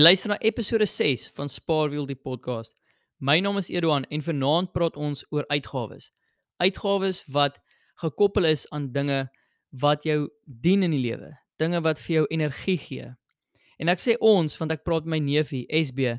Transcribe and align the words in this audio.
Jy 0.00 0.04
luister 0.06 0.30
na 0.32 0.38
episode 0.40 0.86
6 0.88 1.26
van 1.36 1.50
Spaarwiel 1.52 2.06
die 2.08 2.16
podcast. 2.16 2.72
My 3.20 3.36
naam 3.44 3.60
is 3.60 3.68
Eduan 3.68 4.08
en 4.08 4.24
vanaand 4.24 4.72
praat 4.72 4.96
ons 4.96 5.20
oor 5.28 5.44
uitgawes. 5.52 6.08
Uitgawes 6.56 7.28
wat 7.28 7.60
gekoppel 8.00 8.48
is 8.48 8.64
aan 8.72 8.88
dinge 8.94 9.28
wat 9.82 10.06
jou 10.08 10.30
dien 10.46 10.86
in 10.88 10.94
die 10.96 11.02
lewe, 11.02 11.36
dinge 11.60 11.82
wat 11.84 12.00
vir 12.00 12.14
jou 12.14 12.24
energie 12.32 12.78
gee. 12.80 13.12
En 13.76 13.92
ek 13.92 14.00
sê 14.00 14.16
ons 14.24 14.48
want 14.62 14.72
ek 14.72 14.88
praat 14.88 15.04
met 15.04 15.18
my 15.18 15.20
neefie 15.26 15.68
SB 15.68 16.16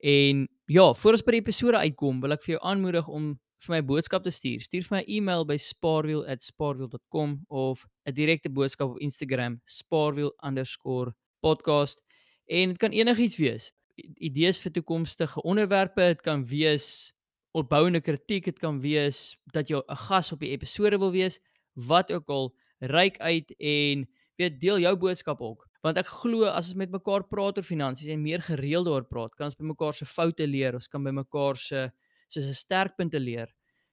en 0.00 0.48
ja, 0.72 0.96
voor 0.96 1.12
ons 1.18 1.26
by 1.28 1.36
die 1.36 1.44
episode 1.44 1.84
uitkom, 1.84 2.24
wil 2.24 2.32
ek 2.32 2.48
vir 2.48 2.56
jou 2.56 2.64
aanmoedig 2.64 3.12
om 3.12 3.36
vir 3.66 3.76
my 3.76 3.84
boodskap 3.92 4.24
te 4.24 4.32
stuur. 4.32 4.64
Stuur 4.64 4.88
vir 4.88 4.96
my 4.96 5.04
'n 5.04 5.12
e-mail 5.20 5.44
by 5.44 5.60
spaarwiel@spaarwiel.com 5.60 7.44
of 7.50 7.84
'n 8.08 8.16
direkte 8.24 8.48
boodskap 8.48 8.96
op 8.96 9.04
Instagram 9.04 9.60
spaarwiel_podcast 9.68 12.07
En 12.48 12.72
dit 12.72 12.80
kan 12.80 12.94
enigiets 12.96 13.36
wees. 13.36 13.70
Idees 14.16 14.60
vir 14.62 14.72
toekomstige 14.72 15.42
onderwerpe, 15.42 16.14
dit 16.14 16.22
kan 16.24 16.44
wees 16.48 17.12
opbouende 17.56 18.00
kritiek, 18.00 18.44
dit 18.44 18.58
kan 18.58 18.80
wees 18.80 19.36
dat 19.52 19.68
jy 19.68 19.76
'n 19.76 19.96
gas 20.08 20.32
op 20.32 20.40
die 20.40 20.50
episode 20.50 20.98
wil 20.98 21.12
wees, 21.12 21.40
wat 21.74 22.12
ook 22.12 22.28
al, 22.28 22.54
reik 22.80 23.18
uit 23.18 23.50
en 23.58 24.08
weet 24.36 24.60
deel 24.60 24.78
jou 24.78 24.96
boodskap 24.96 25.40
ook. 25.40 25.66
Want 25.82 25.98
ek 25.98 26.06
glo 26.06 26.44
as 26.44 26.70
ons 26.70 26.74
met 26.74 26.90
mekaar 26.90 27.24
praat 27.28 27.58
oor 27.58 27.66
finansies 27.66 28.08
en 28.08 28.22
meer 28.22 28.40
gereeld 28.40 28.86
daaroor 28.86 29.08
praat, 29.08 29.34
kan 29.34 29.46
ons 29.46 29.56
by 29.56 29.64
mekaar 29.64 29.94
se 29.94 30.04
foute 30.04 30.46
leer, 30.46 30.74
ons 30.74 30.88
kan 30.88 31.02
by 31.02 31.10
mekaar 31.10 31.56
se 31.56 31.90
soos 32.28 32.44
'n 32.44 32.54
sterkpunte 32.54 33.20
leer 33.20 33.48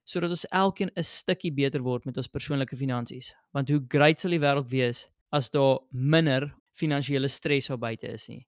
sodat 0.06 0.30
ons 0.30 0.46
elkeen 0.54 0.92
'n 0.96 1.04
stukkie 1.04 1.52
beter 1.52 1.82
word 1.82 2.06
met 2.06 2.18
ons 2.18 2.28
persoonlike 2.28 2.76
finansies. 2.76 3.34
Want 3.54 3.70
hoe 3.70 3.82
groot 3.90 4.20
sal 4.20 4.32
die 4.32 4.40
wêreld 4.40 4.70
wees 4.70 5.10
as 5.36 5.52
daar 5.52 5.82
minder 5.92 6.50
finansiële 6.76 7.28
stres 7.32 7.70
op 7.74 7.84
buite 7.84 8.08
is 8.08 8.28
nie. 8.32 8.44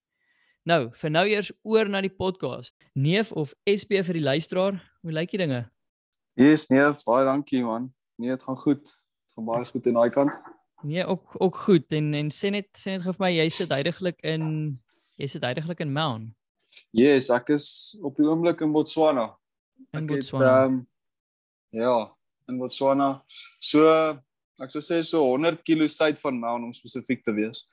Nou, 0.67 0.89
vir 0.99 1.11
nou 1.11 1.23
eers 1.30 1.52
oor 1.63 1.88
na 1.88 2.02
die 2.03 2.11
podcast. 2.11 2.73
Neef 2.95 3.31
of 3.31 3.53
SP 3.67 4.02
vir 4.03 4.19
die 4.19 4.25
luisteraar, 4.25 4.80
hoe 5.03 5.13
lyk 5.15 5.31
die 5.31 5.39
dinge? 5.45 5.61
Yes, 6.35 6.67
neef, 6.71 7.05
baie 7.08 7.25
dankie 7.27 7.63
man. 7.63 7.88
Nee, 8.19 8.33
dit 8.33 8.43
gaan 8.43 8.59
goed. 8.59 8.91
Gaan 9.35 9.47
baie 9.47 9.67
goed 9.69 9.88
in 9.88 9.95
daai 9.99 10.09
kant. 10.11 10.33
Nee, 10.85 11.05
ook 11.05 11.35
ook 11.41 11.55
goed 11.65 11.93
en 11.95 12.13
en 12.13 12.30
sê 12.31 12.52
net 12.53 12.67
sê 12.77 12.93
net 12.93 13.05
gou 13.05 13.15
vir 13.15 13.23
my 13.23 13.31
jy 13.33 13.47
sit 13.49 13.71
heidaglik 13.73 14.19
in 14.27 14.43
jy 15.17 15.30
sit 15.31 15.45
heidaglik 15.47 15.81
in 15.81 15.93
Mount. 15.93 16.35
Yes, 16.91 17.31
ek 17.33 17.49
is 17.55 17.97
op 18.03 18.19
die 18.19 18.27
oomblik 18.27 18.61
in 18.61 18.75
Botswana. 18.75 19.31
In 19.97 20.05
Botswana. 20.09 20.52
Ehm 20.52 20.73
um, 20.73 20.77
ja, 21.80 21.95
in 22.52 22.59
Botswana. 22.59 23.09
So 23.59 23.88
ek 24.63 24.73
sou 24.73 24.81
sê 24.81 25.02
so 25.05 25.23
100 25.36 25.63
km 25.66 25.88
suid 25.91 26.19
van 26.22 26.39
Mount 26.39 26.69
om 26.69 26.73
spesifiek 26.75 27.23
te 27.25 27.33
wees. 27.36 27.66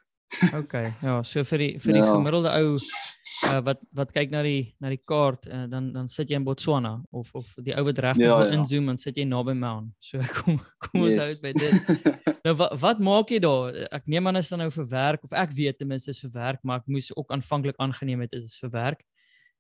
OK. 0.61 0.75
Ja, 1.05 1.23
so 1.23 1.45
vir 1.47 1.63
die 1.63 1.73
vir 1.83 1.99
die 1.99 2.03
ja. 2.03 2.11
gemiddelde 2.11 2.53
ou 2.59 2.75
uh, 2.77 3.61
wat 3.67 3.81
wat 3.97 4.13
kyk 4.15 4.33
na 4.33 4.43
die 4.47 4.75
na 4.83 4.91
die 4.93 5.01
kaart 5.01 5.47
uh, 5.49 5.65
dan 5.71 5.93
dan 5.95 6.09
sit 6.11 6.31
jy 6.31 6.41
in 6.41 6.47
Botswana 6.47 6.97
of 7.15 7.31
of 7.37 7.49
die 7.65 7.75
ou 7.77 7.85
wat 7.89 8.03
regtig 8.07 8.27
ja, 8.27 8.39
wil 8.41 8.51
ja. 8.51 8.59
inzoom 8.59 8.91
en 8.93 9.01
sit 9.01 9.21
jy 9.21 9.27
naby 9.29 9.55
Mount. 9.59 9.95
So 10.03 10.21
kom 10.41 10.61
kom 10.87 11.07
ons 11.07 11.17
yes. 11.17 11.33
uit 11.33 11.45
by 11.45 11.55
dit. 11.57 12.05
nou 12.47 12.57
wat 12.61 12.77
wat 12.83 13.03
maak 13.11 13.33
jy 13.33 13.41
daar? 13.45 13.81
Ek 14.01 14.07
neem 14.11 14.31
aan 14.31 14.41
is 14.43 14.53
dan 14.53 14.65
nou 14.65 14.71
vir 14.75 14.91
werk 14.93 15.25
of 15.27 15.35
ek 15.45 15.57
weet 15.57 15.81
ten 15.81 15.91
minste 15.91 16.15
is 16.15 16.23
vir 16.27 16.35
werk, 16.37 16.63
maar 16.63 16.83
ek 16.83 16.93
moes 16.93 17.11
ook 17.15 17.35
aanvanklik 17.37 17.81
aangeneem 17.83 18.27
het 18.27 18.35
dit 18.35 18.45
is 18.45 18.59
vir 18.61 18.75
werk. 18.75 19.03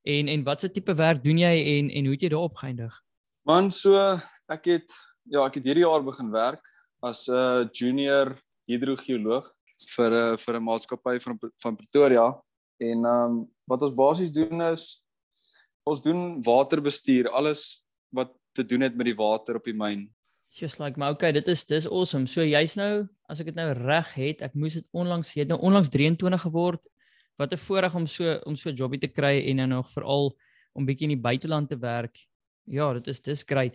En 0.04 0.28
en 0.28 0.44
watse 0.44 0.68
tipe 0.68 0.94
werk 0.98 1.24
doen 1.24 1.40
jy 1.40 1.56
en 1.78 1.90
en 1.90 2.08
hoe 2.08 2.16
het 2.18 2.28
jy 2.28 2.34
daar 2.34 2.48
opgeëindig? 2.50 3.00
Man, 3.48 3.70
so 3.72 3.96
ek 4.52 4.68
het 4.68 4.92
ja, 5.28 5.44
ek 5.44 5.60
het 5.60 5.68
hierdie 5.68 5.84
jaar 5.84 6.04
begin 6.04 6.32
werk 6.32 6.73
as 7.04 7.28
'n 7.28 7.34
uh, 7.34 7.68
junior 7.72 8.34
hidrogeoloog 8.66 9.46
vir 9.96 10.10
'n 10.10 10.32
uh, 10.32 10.36
vir 10.36 10.54
'n 10.56 10.68
maatskappy 10.70 11.16
van 11.20 11.38
van 11.62 11.76
Pretoria 11.76 12.26
en 12.80 12.98
ehm 13.04 13.24
um, 13.24 13.34
wat 13.68 13.82
ons 13.82 13.94
basies 13.94 14.32
doen 14.32 14.60
is 14.72 15.04
ons 15.84 16.00
doen 16.00 16.40
waterbestuur, 16.44 17.28
alles 17.28 17.84
wat 18.14 18.32
te 18.56 18.64
doen 18.64 18.86
het 18.86 18.96
met 18.96 19.10
die 19.10 19.18
water 19.18 19.58
op 19.58 19.66
die 19.66 19.76
myn. 19.76 20.06
Just 20.54 20.78
like 20.78 20.98
my 21.00 21.10
okay, 21.10 21.32
dit 21.34 21.48
is 21.50 21.64
dis 21.66 21.86
awesome. 21.90 22.28
So 22.30 22.44
jy's 22.46 22.76
nou 22.78 23.06
as 23.30 23.40
ek 23.42 23.50
dit 23.50 23.58
nou 23.58 23.70
reg 23.74 24.12
het, 24.14 24.44
ek 24.46 24.54
moes 24.54 24.78
dit 24.78 24.86
onlangs 24.94 25.32
het 25.34 25.50
nou 25.50 25.58
onlangs 25.66 25.90
23 25.92 26.46
geword. 26.46 26.82
Wat 27.38 27.52
'n 27.52 27.58
voorreg 27.58 27.94
om 27.94 28.06
so 28.06 28.38
om 28.46 28.56
so 28.56 28.70
'n 28.70 28.76
jobie 28.76 29.00
te 29.00 29.08
kry 29.10 29.42
en 29.50 29.56
nou 29.56 29.66
nog 29.66 29.90
veral 29.90 30.36
om 30.74 30.86
bietjie 30.86 31.10
in 31.10 31.16
die 31.18 31.26
buiteland 31.28 31.68
te 31.68 31.78
werk. 31.78 32.16
Ja, 32.66 32.92
dit 32.92 33.06
is 33.06 33.20
dis 33.20 33.42
great. 33.42 33.74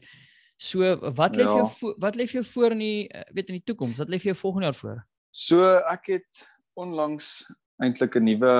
So 0.60 0.84
wat 1.16 1.38
lê 1.40 1.46
ja. 1.46 1.54
vir 1.54 1.62
jou 1.64 1.94
wat 2.04 2.18
lê 2.20 2.26
vir 2.28 2.42
jou 2.42 2.48
voor 2.52 2.76
in 2.76 2.82
die 2.84 3.08
eh, 3.08 3.24
weet 3.32 3.48
in 3.48 3.60
die 3.62 3.68
toekoms? 3.72 3.96
Wat 4.02 4.10
lê 4.12 4.20
vir 4.20 4.34
jou 4.34 4.40
volgende 4.42 4.68
jaar 4.68 4.80
voor? 4.82 4.98
So 5.32 5.64
ek 5.88 6.10
het 6.12 6.44
onlangs 6.76 7.48
eintlik 7.80 8.18
'n 8.20 8.26
nuwe 8.28 8.54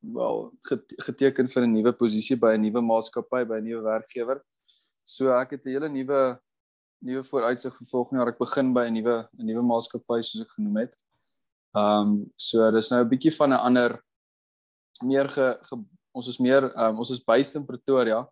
wel 0.00 0.52
geteken 1.06 1.48
vir 1.48 1.62
'n 1.64 1.72
nuwe 1.72 1.92
posisie 1.92 2.36
by 2.36 2.52
'n 2.56 2.62
nuwe 2.62 2.80
maatskappy 2.84 3.44
by 3.48 3.56
'n 3.56 3.64
nuwe 3.64 3.82
werkgewer. 3.82 4.42
So 5.04 5.32
ek 5.32 5.56
het 5.56 5.64
'n 5.64 5.70
hele 5.70 5.88
nuwe 5.88 6.40
nuwe 7.00 7.24
vooruitsig 7.24 7.76
vir 7.76 7.86
volgende 7.86 8.20
jaar. 8.20 8.28
Ek 8.28 8.38
begin 8.38 8.74
by 8.74 8.84
'n 8.86 8.94
nuwe 8.94 9.28
'n 9.38 9.46
nuwe 9.46 9.62
maatskappy 9.62 10.20
soos 10.22 10.42
ek 10.42 10.52
genoem 10.56 10.76
het. 10.76 10.92
Ehm 11.74 12.08
um, 12.08 12.32
so 12.36 12.70
dis 12.70 12.90
nou 12.90 13.00
'n 13.00 13.08
bietjie 13.08 13.32
van 13.32 13.50
'n 13.52 13.64
ander 13.64 14.04
meer 15.02 15.28
ge, 15.28 15.58
ge 15.62 15.76
ons 16.12 16.28
is 16.28 16.38
meer 16.38 16.68
um, 16.76 16.98
ons 16.98 17.10
is 17.10 17.24
based 17.24 17.54
in 17.54 17.64
Pretoria. 17.64 18.28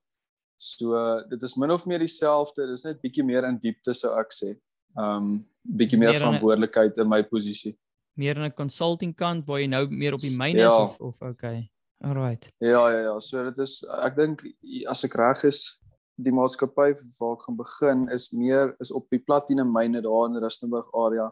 So 0.59 0.99
dit 1.31 1.43
is 1.47 1.55
min 1.57 1.71
of 1.71 1.87
meer 1.87 2.03
dieselfde, 2.03 2.67
dis 2.67 2.85
net 2.85 2.99
bietjie 3.03 3.25
meer 3.25 3.47
in 3.47 3.61
diepte 3.63 3.95
sou 3.95 4.11
ek 4.19 4.35
sê 4.35 4.57
um 4.99 5.37
bietjie 5.63 5.99
meer, 6.01 6.17
meer 6.17 6.23
verantwoordelikheid 6.25 6.99
in 6.99 7.09
my 7.09 7.23
posisie. 7.23 7.77
Meer 8.19 8.37
in 8.37 8.49
'n 8.49 8.57
consulting 8.59 9.15
kant 9.15 9.47
waar 9.47 9.61
jy 9.63 9.69
nou 9.71 9.87
meer 9.89 10.15
op 10.15 10.21
die 10.21 10.35
myne 10.35 10.59
ja. 10.59 10.67
is 10.67 10.75
of 10.75 11.01
of 11.01 11.23
okay. 11.23 11.71
Alright. 12.03 12.51
Ja 12.59 12.91
ja 12.91 13.01
ja, 13.03 13.21
so 13.21 13.45
dit 13.45 13.59
is 13.59 13.85
ek 14.03 14.17
dink 14.17 14.43
as 14.91 15.05
ek 15.05 15.15
reg 15.15 15.45
is 15.45 15.79
die 16.19 16.35
maatskappy 16.35 16.95
waar 17.21 17.37
ek 17.37 17.47
gaan 17.47 17.57
begin 17.57 18.09
is 18.15 18.33
meer 18.33 18.75
is 18.83 18.91
op 18.91 19.07
die 19.11 19.23
platine 19.23 19.65
myne 19.65 20.03
daar 20.03 20.27
in 20.27 20.43
Rustenburg 20.43 20.91
area 20.95 21.31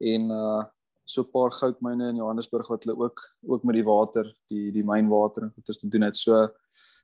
en 0.00 0.30
uh 0.30 0.64
so 1.08 1.22
'n 1.22 1.32
paar 1.32 1.50
goudmyne 1.50 2.10
in 2.10 2.20
Johannesburg 2.20 2.68
wat 2.68 2.84
hulle 2.84 2.96
ook 2.96 3.20
ook 3.48 3.64
met 3.64 3.74
die 3.74 3.84
water, 3.84 4.26
die 4.50 4.70
die 4.72 4.84
mynwater 4.84 5.42
en 5.42 5.52
goeie 5.54 5.78
te 5.78 5.88
doen 5.88 6.02
het. 6.02 6.16
So 6.16 6.48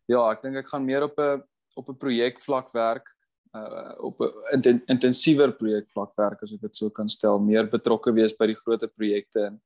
ja, 0.06 0.30
ek 0.30 0.42
dink 0.42 0.56
ek 0.56 0.68
gaan 0.68 0.84
meer 0.84 1.04
op 1.04 1.18
'n 1.18 1.42
op 1.76 1.88
'n 1.88 1.96
projek 1.96 2.40
vlak 2.40 2.72
werk 2.72 3.08
uh 3.54 3.94
op 4.04 4.20
'n 4.20 4.82
intensiewer 4.86 5.52
projek 5.52 5.88
vlak 5.90 6.12
werk 6.16 6.42
as 6.42 6.52
ek 6.52 6.60
dit 6.60 6.76
so 6.76 6.90
kan 6.90 7.08
stel, 7.08 7.38
meer 7.38 7.66
betrokke 7.66 8.12
wees 8.12 8.36
by 8.36 8.46
die 8.46 8.60
groter 8.60 8.88
projekte 8.88 9.46
en 9.46 9.60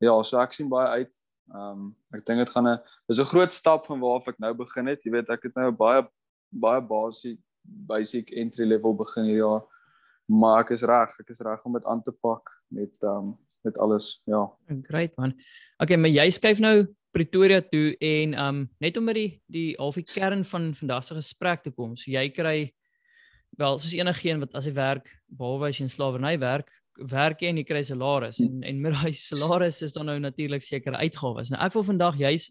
ja, 0.00 0.22
so 0.22 0.38
ek 0.38 0.52
sien 0.52 0.68
baie 0.68 0.88
uit. 1.02 1.14
Um 1.54 1.96
ek 2.14 2.24
dink 2.26 2.38
dit 2.38 2.50
gaan 2.50 2.68
'n 2.68 2.78
is 3.08 3.18
'n 3.18 3.24
groot 3.32 3.52
stap 3.52 3.86
van 3.86 4.00
waar 4.00 4.22
ek 4.28 4.38
nou 4.38 4.54
begin 4.54 4.86
het. 4.86 5.04
Jy 5.04 5.10
weet, 5.10 5.30
ek 5.30 5.42
het 5.42 5.56
nou 5.56 5.70
baie 5.72 6.06
baie 6.52 6.80
basiese 6.80 7.42
basic 7.64 8.30
entry 8.32 8.66
level 8.66 8.94
begin 8.94 9.24
hierdie 9.24 9.42
jaar. 9.42 9.64
Maar 10.28 10.60
ek 10.60 10.70
is 10.70 10.82
reg, 10.82 11.10
ek 11.20 11.30
is 11.30 11.40
reg 11.40 11.64
om 11.64 11.72
dit 11.72 11.84
aan 11.84 12.02
te 12.02 12.12
pak 12.12 12.50
met 12.70 13.02
um 13.02 13.36
met 13.64 13.78
alles, 13.78 14.20
ja. 14.28 14.44
Great 14.88 15.16
man. 15.16 15.34
Okay, 15.82 15.96
maar 15.96 16.12
jy 16.12 16.28
skuif 16.34 16.60
nou 16.62 16.76
Pretoria 17.14 17.60
toe 17.62 17.94
en 18.02 18.34
um 18.42 18.62
net 18.82 18.96
om 18.98 19.06
by 19.06 19.14
die 19.14 19.28
die 19.54 19.68
halfie 19.78 20.02
kern 20.06 20.42
van 20.44 20.72
vandag 20.74 21.04
se 21.06 21.14
gesprek 21.14 21.62
te 21.62 21.70
kom. 21.70 21.94
So 21.96 22.10
jy 22.10 22.26
kry 22.34 22.56
wel 23.58 23.78
soos 23.78 23.94
enigeen 23.94 24.42
wat 24.42 24.56
as 24.58 24.66
jy 24.66 24.74
werk 24.74 25.12
behalwe 25.30 25.70
as 25.70 25.78
jy 25.78 25.86
in 25.86 25.92
slawerny 25.92 26.34
werk 26.42 26.72
werk 27.10 27.42
jy 27.42 27.50
en 27.50 27.58
jy 27.58 27.64
kry 27.66 27.82
salaris 27.86 28.40
en 28.42 28.62
en 28.66 28.82
met 28.82 28.94
daai 28.94 29.14
salaris 29.18 29.80
is 29.82 29.94
dan 29.94 30.06
nou 30.10 30.18
natuurlik 30.22 30.62
sekere 30.62 30.98
uitgawes. 30.98 31.50
Nou 31.50 31.62
ek 31.62 31.74
wil 31.74 31.86
vandag 31.86 32.18
juis 32.18 32.50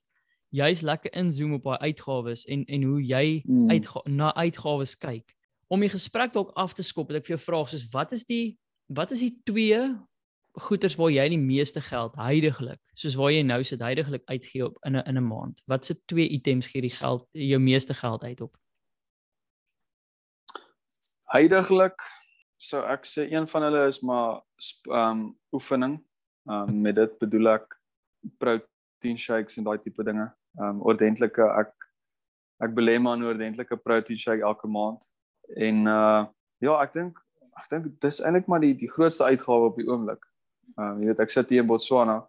juis 0.53 0.83
lekker 0.85 1.13
inzoom 1.17 1.55
op 1.57 1.69
daai 1.69 1.89
uitgawes 1.91 2.45
en 2.45 2.65
en 2.65 2.83
hoe 2.83 3.01
jy 3.01 3.41
mm. 3.45 3.69
uitga 3.71 4.03
na 4.05 4.33
uitgawes 4.35 4.95
kyk. 4.99 5.35
Om 5.67 5.81
die 5.81 5.89
gesprek 5.89 6.33
dalk 6.33 6.51
af 6.59 6.75
te 6.77 6.83
skop, 6.83 7.09
het 7.09 7.23
ek 7.23 7.27
vir 7.27 7.37
jou 7.37 7.43
vra 7.45 7.63
soos 7.67 7.87
wat 7.93 8.11
is 8.13 8.27
die 8.29 8.57
wat 8.87 9.11
is 9.15 9.23
die 9.23 9.33
twee 9.47 9.79
goeders 10.53 10.95
waar 10.95 11.11
jy 11.11 11.27
die 11.29 11.39
meeste 11.41 11.81
geld 11.81 12.15
heidaglik, 12.15 12.79
soos 12.93 13.15
waar 13.17 13.31
jy 13.33 13.41
nou 13.45 13.61
sit 13.65 13.81
heidaglik 13.81 14.23
uitgee 14.29 14.65
op 14.65 14.77
in 14.85 14.97
'n 14.97 15.07
in 15.09 15.17
'n 15.17 15.27
maand. 15.27 15.61
Wat 15.65 15.85
se 15.85 15.95
twee 16.05 16.29
items 16.29 16.67
gee 16.67 16.81
die 16.81 16.89
geld 16.89 17.27
jou 17.31 17.59
meeste 17.59 17.93
geld 17.93 18.23
uit 18.23 18.41
op? 18.41 18.55
Heidiglik 21.33 22.01
sou 22.57 22.83
ek 22.85 23.05
sê 23.05 23.31
een 23.31 23.47
van 23.47 23.63
hulle 23.63 23.87
is 23.87 24.01
maar 24.01 24.41
ehm 24.89 25.11
um, 25.11 25.39
oefening. 25.51 26.03
Ehm 26.49 26.69
um, 26.69 26.81
met 26.81 26.95
dit 26.95 27.17
bedoel 27.19 27.47
ek 27.47 27.79
protein 28.37 29.17
shakes 29.17 29.57
en 29.57 29.63
daai 29.63 29.79
tipe 29.79 30.03
dinge. 30.03 30.31
Ehm 30.59 30.69
um, 30.69 30.81
ordentlike 30.81 31.49
ek 31.59 31.73
ek 32.59 32.75
belê 32.75 32.99
maar 32.99 33.17
'n 33.17 33.23
ordentlike 33.23 33.77
protein 33.77 34.17
shake 34.17 34.41
elke 34.41 34.67
maand. 34.67 35.09
En 35.55 35.87
uh 35.87 36.25
ja, 36.57 36.81
ek 36.81 36.93
dink 36.93 37.19
ek 37.57 37.69
dink 37.69 38.01
dis 38.01 38.21
eintlik 38.21 38.47
maar 38.47 38.59
die 38.59 38.75
die 38.75 38.91
grootste 38.91 39.23
uitgawe 39.23 39.65
op 39.71 39.77
die 39.77 39.87
oomblik. 39.87 40.32
Ehm 40.77 40.95
um, 40.95 41.01
jy 41.01 41.11
weet 41.11 41.21
ek 41.23 41.33
sit 41.33 41.51
hier 41.53 41.63
in 41.63 41.69
Botswana. 41.69 42.21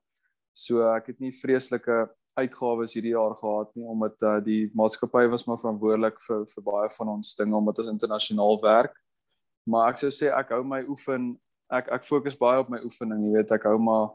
So 0.55 0.85
ek 0.93 1.13
het 1.13 1.21
nie 1.21 1.33
vreeslike 1.35 2.05
uitgawes 2.35 2.95
hierdie 2.97 3.15
jaar 3.15 3.35
gehad 3.39 3.71
nie 3.79 3.87
omdat 3.87 4.17
uh, 4.27 4.39
die 4.43 4.67
maatskappy 4.75 5.25
was 5.31 5.47
maar 5.47 5.61
verantwoordelik 5.63 6.19
vir 6.27 6.43
vir 6.51 6.65
baie 6.67 6.91
van 6.97 7.13
ons 7.15 7.35
dinge 7.39 7.57
omdat 7.57 7.81
ons 7.83 7.93
internasionaal 7.93 8.61
werk. 8.63 8.99
Maar 9.71 9.93
ek 9.93 10.03
sou 10.03 10.11
sê 10.13 10.33
ek 10.35 10.53
hou 10.57 10.63
my 10.67 10.83
oefen 10.91 11.33
ek 11.73 11.89
ek 11.97 12.07
fokus 12.07 12.37
baie 12.39 12.61
op 12.61 12.71
my 12.71 12.83
oefening, 12.85 13.25
jy 13.25 13.39
weet 13.39 13.55
ek 13.57 13.65
hou 13.71 13.79
maar 13.81 14.13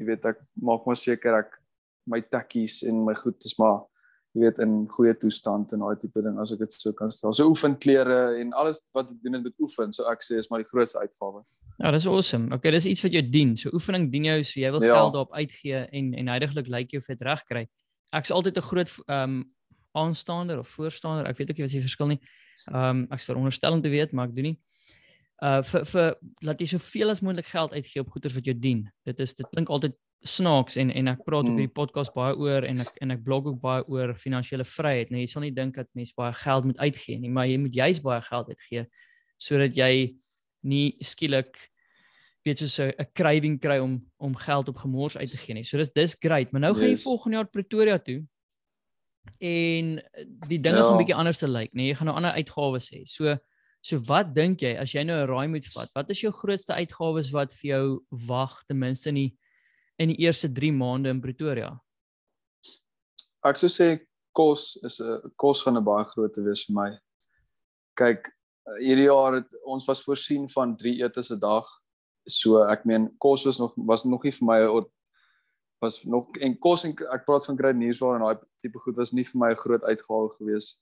jy 0.00 0.10
weet 0.10 0.28
ek 0.32 0.42
maak 0.60 0.84
maar 0.86 0.98
seker 0.98 1.38
ek 1.40 1.56
my 2.10 2.20
takkies 2.20 2.82
en 2.88 3.04
my 3.06 3.14
goed 3.16 3.38
is 3.46 3.56
maar 3.62 3.84
jy 4.34 4.46
weet 4.46 4.60
in 4.64 4.76
goeie 4.92 5.14
toestand 5.14 5.72
en 5.72 5.84
daai 5.84 5.98
tipe 6.00 6.22
ding 6.24 6.38
as 6.42 6.52
ek 6.54 6.64
dit 6.64 6.76
so 6.76 6.92
kan 6.96 7.12
stel. 7.14 7.34
So 7.36 7.48
oefen 7.52 7.76
klere 7.80 8.38
en 8.40 8.54
alles 8.56 8.80
wat 8.96 9.10
doen 9.22 9.42
met 9.42 9.58
oefen, 9.60 9.92
so 9.92 10.08
ek 10.10 10.24
sê 10.24 10.40
is 10.40 10.50
maar 10.50 10.64
die 10.64 10.70
grootste 10.70 11.04
uitgawe. 11.04 11.42
Ja, 11.82 11.90
dis 11.90 12.06
awesome. 12.06 12.54
Okay, 12.54 12.70
dis 12.70 12.86
iets 12.86 13.02
wat 13.02 13.14
jou 13.16 13.22
dien. 13.26 13.56
So 13.58 13.72
oefening 13.74 14.06
dien 14.12 14.28
jou 14.28 14.36
so 14.46 14.60
jy 14.60 14.70
wil 14.70 14.84
ja. 14.86 14.94
geld 14.94 15.16
daarop 15.16 15.32
uitgee 15.34 15.80
en 15.90 16.12
en 16.14 16.28
heidaglik 16.30 16.68
lyk 16.68 16.76
like 16.76 16.94
jy 16.94 17.02
of 17.02 17.08
dit 17.10 17.24
reg 17.26 17.42
kry. 17.48 17.62
Ek's 18.14 18.30
altyd 18.30 18.60
'n 18.60 18.68
groot 18.68 18.92
ehm 19.08 19.22
um, 19.22 19.42
aanstaander 19.92 20.58
of 20.58 20.68
voorstander. 20.68 21.26
Ek 21.26 21.36
weet 21.36 21.50
ook 21.50 21.58
nie 21.58 21.66
wat 21.66 21.74
die 21.74 21.86
verskil 21.88 22.06
nie. 22.06 22.20
Ehm 22.70 23.02
um, 23.02 23.06
ek's 23.10 23.26
veronderstel 23.26 23.72
om 23.72 23.82
te 23.82 23.90
weet, 23.90 24.12
maar 24.12 24.28
ek 24.28 24.36
doen 24.36 24.52
nie. 24.52 24.58
Uh 25.42 25.58
vir 25.62 25.84
vir 25.84 26.14
laat 26.46 26.60
jy 26.60 26.66
soveel 26.66 27.10
as 27.10 27.20
moontlik 27.20 27.50
geld 27.50 27.72
uitgee 27.72 28.00
op 28.00 28.14
goeder 28.14 28.30
wat 28.30 28.44
jou 28.44 28.54
dien. 28.54 28.86
Dit 29.04 29.20
is 29.20 29.34
dit 29.34 29.46
klink 29.50 29.68
altyd 29.68 29.98
snaaks 30.22 30.76
en 30.76 30.90
en 30.90 31.08
ek 31.08 31.24
praat 31.26 31.42
hmm. 31.42 31.50
op 31.50 31.58
hierdie 31.58 31.74
podcast 31.74 32.14
baie 32.14 32.36
oor 32.38 32.62
en 32.62 32.78
ek 32.78 32.94
en 33.02 33.10
ek 33.10 33.24
blog 33.24 33.50
ook 33.50 33.60
baie 33.60 33.82
oor 33.88 34.14
finansiële 34.14 34.64
vryheid. 34.64 35.10
Nou 35.10 35.18
jy 35.18 35.26
sal 35.26 35.42
nie 35.42 35.50
dink 35.50 35.74
dat 35.74 35.90
mense 35.98 36.14
baie 36.14 36.32
geld 36.32 36.64
moet 36.64 36.78
uitgee 36.78 37.18
nie, 37.18 37.30
maar 37.30 37.50
jy 37.50 37.58
moet 37.58 37.74
juis 37.74 38.00
baie 38.00 38.22
geld 38.22 38.54
uitgee 38.54 38.86
sodat 39.36 39.74
jy 39.74 40.14
nie 40.62 40.94
skielik 41.02 41.71
weet 42.44 42.58
soos 42.58 42.78
'n 42.80 43.08
craving 43.14 43.60
kry 43.60 43.78
om 43.78 44.00
om 44.18 44.36
geld 44.36 44.68
op 44.68 44.76
gemors 44.76 45.16
uit 45.16 45.30
te 45.30 45.38
gee 45.38 45.54
nie. 45.54 45.64
So 45.64 45.78
dis 45.78 45.92
dis 45.92 46.16
great, 46.18 46.52
maar 46.52 46.60
nou 46.60 46.72
yes. 46.72 46.80
gaan 46.80 46.90
jy 46.90 47.02
volgende 47.02 47.36
jaar 47.36 47.50
Pretoria 47.50 47.98
toe 47.98 48.26
en 49.38 50.02
die 50.48 50.60
dinge 50.60 50.76
ja. 50.76 50.82
gaan 50.82 50.98
bietjie 50.98 51.14
anders 51.14 51.38
te 51.38 51.48
lyk, 51.48 51.72
nee, 51.72 51.86
jy 51.86 51.94
gaan 51.94 52.06
nou 52.10 52.16
ander 52.16 52.34
uitgawes 52.34 52.90
hê. 52.90 53.04
So 53.06 53.36
so 53.82 53.98
wat 54.06 54.34
dink 54.34 54.62
jy 54.62 54.76
as 54.78 54.92
jy 54.94 55.02
nou 55.02 55.22
'n 55.22 55.28
raai 55.28 55.48
moet 55.48 55.66
vat? 55.74 55.90
Wat 55.94 56.10
is 56.10 56.20
jou 56.20 56.32
grootste 56.32 56.74
uitgawes 56.74 57.32
wat 57.32 57.52
vir 57.52 57.68
jou 57.68 58.04
wag 58.28 58.62
ten 58.66 58.78
minste 58.78 59.08
in 59.08 59.14
die 59.14 59.32
in 59.98 60.08
die 60.08 60.22
eerste 60.24 60.48
3 60.48 60.72
maande 60.72 61.10
in 61.10 61.20
Pretoria? 61.20 61.80
Ek 63.44 63.58
sou 63.58 63.68
sê 63.68 64.00
kos 64.32 64.78
is 64.82 65.00
'n 65.00 65.32
kos 65.36 65.62
gaan 65.62 65.76
'n 65.76 65.84
baie 65.84 66.04
groot 66.04 66.36
wees 66.36 66.64
vir 66.66 66.74
my. 66.74 66.98
Kyk, 67.96 68.30
hierdie 68.80 69.10
jaar 69.10 69.34
het 69.34 69.48
ons 69.66 69.86
was 69.86 70.02
voorsien 70.02 70.48
van 70.48 70.76
3 70.76 71.02
etes 71.02 71.30
'n 71.30 71.38
dag. 71.38 71.66
So 72.26 72.62
ek 72.70 72.84
meen 72.84 73.10
kos 73.18 73.44
was 73.44 73.58
nog 73.58 73.72
was 73.76 74.04
nog 74.04 74.24
nie 74.24 74.32
vir 74.32 74.46
my 74.46 74.58
was 75.82 76.04
nog 76.04 76.30
en 76.38 76.58
kos 76.58 76.84
en 76.86 76.94
ek 76.94 77.26
praat 77.26 77.46
van 77.46 77.58
Great 77.58 77.76
Nieuwsware 77.76 78.20
en 78.20 78.26
daai 78.26 78.38
tipe 78.62 78.78
goed 78.78 78.96
was 78.96 79.12
nie 79.12 79.24
vir 79.24 79.38
my 79.38 79.50
'n 79.50 79.62
groot 79.64 79.82
uitgawe 79.82 80.28
gewees 80.38 80.76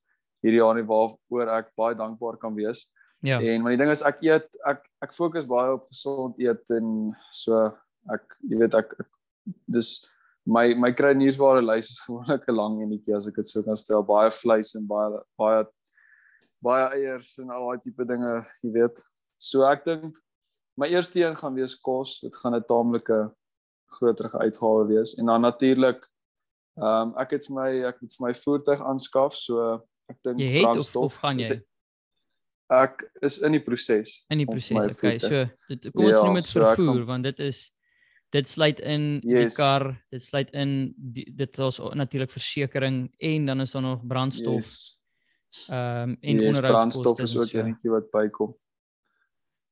hierdie 0.44 0.60
jaar 0.60 0.74
nie 0.76 0.86
waaroor 0.88 1.52
ek 1.58 1.72
baie 1.76 1.94
dankbaar 1.94 2.38
kan 2.40 2.54
wees. 2.54 2.86
Ja. 3.22 3.40
En 3.40 3.62
maar 3.62 3.76
die 3.76 3.80
ding 3.82 3.90
is 3.92 4.02
ek 4.02 4.22
eet 4.24 4.48
ek 4.66 4.84
ek 5.04 5.12
fokus 5.12 5.48
baie 5.48 5.74
op 5.76 5.88
gesond 5.88 6.38
eet 6.40 6.64
en 6.70 7.12
so 7.32 7.66
ek 8.12 8.36
jy 8.48 8.60
weet 8.62 8.74
ek, 8.74 8.94
ek 9.00 9.08
dis 9.68 10.06
my 10.46 10.74
my 10.74 10.92
Great 10.96 11.16
Nieuwsware 11.20 11.64
lys 11.64 11.92
is 11.92 12.00
gewoonlik 12.06 12.48
'n 12.48 12.56
lang 12.56 12.80
enetjie 12.80 13.16
as 13.16 13.28
ek 13.28 13.36
dit 13.36 13.46
sou 13.46 13.62
kan 13.62 13.76
stel 13.76 14.02
baie 14.02 14.30
vleis 14.30 14.74
en 14.74 14.88
baie 14.88 15.20
baie 15.38 15.64
baie 16.64 16.88
eiers 16.96 17.38
en 17.40 17.50
al 17.50 17.68
daai 17.68 17.80
tipe 17.84 18.04
dinge, 18.04 18.44
jy 18.62 18.72
weet. 18.72 19.00
So 19.38 19.64
ek 19.64 19.84
dink 19.84 20.16
my 20.80 20.88
eerste 20.88 21.20
een 21.20 21.36
gaan 21.36 21.54
wees 21.54 21.76
kos. 21.76 22.20
Dit 22.24 22.36
gaan 22.40 22.56
'n 22.56 22.64
taamlike 22.66 23.20
groter 23.90 24.30
uitgawe 24.38 24.86
wees 24.86 25.14
en 25.14 25.26
dan 25.26 25.40
natuurlik 25.40 26.06
ehm 26.80 27.10
um, 27.10 27.16
ek 27.18 27.34
het 27.36 27.48
vir 27.48 27.56
my 27.56 27.70
ek 27.90 27.98
het 28.04 28.14
vir 28.16 28.26
my 28.28 28.34
voertuig 28.38 28.84
aanskaf 28.92 29.34
so 29.36 29.64
ek 30.10 30.20
dink 30.26 30.38
brandstof 30.60 31.02
of, 31.02 31.10
of 31.10 31.18
gaan 31.24 31.42
jy 31.42 31.58
ek 32.70 33.02
is 33.26 33.40
in 33.46 33.58
die 33.58 33.62
proses 33.66 34.14
in 34.30 34.44
die 34.44 34.48
proses 34.48 34.94
okay 34.94 35.18
so 35.18 35.42
dit 35.72 35.90
kom 35.90 36.06
ons 36.06 36.14
ja, 36.14 36.22
noem 36.24 36.38
dit 36.38 36.48
so 36.48 36.62
vervoer 36.62 37.02
kan, 37.02 37.08
want 37.10 37.28
dit 37.28 37.42
is 37.50 37.64
dit 38.30 38.46
sluit 38.46 38.78
in 38.86 39.08
yes. 39.26 39.50
die 39.50 39.58
kar 39.58 39.88
dit 40.14 40.22
sluit 40.22 40.54
in 40.54 40.94
die, 40.94 41.26
dit 41.34 41.62
is 41.66 41.82
natuurlik 41.98 42.30
versekerings 42.30 43.10
en 43.32 43.50
dan 43.50 43.66
is 43.66 43.74
daar 43.74 43.86
nog 43.88 44.06
brandstof 44.14 44.62
ehm 44.62 44.62
yes. 44.62 44.96
um, 45.66 46.16
en 46.22 46.36
yes, 46.38 46.46
onderhoudskoste 46.46 47.26
is 47.26 47.36
ook 47.36 47.50
so. 47.50 47.58
enetjie 47.58 47.90
wat 47.98 48.10
bykom 48.14 48.54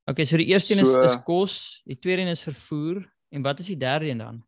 Okay, 0.08 0.24
so 0.24 0.40
die 0.40 0.48
eerste 0.48 0.74
een 0.74 0.84
so, 0.84 1.02
is 1.02 1.12
is 1.12 1.22
kos, 1.22 1.54
die 1.84 1.98
tweede 1.98 2.22
een 2.22 2.32
is 2.32 2.42
vervoer 2.42 3.04
En 3.28 3.42
wat 3.42 3.58
is 3.58 3.66
die 3.66 3.76
derde 3.76 4.08
een 4.08 4.18
dan? 4.18 4.42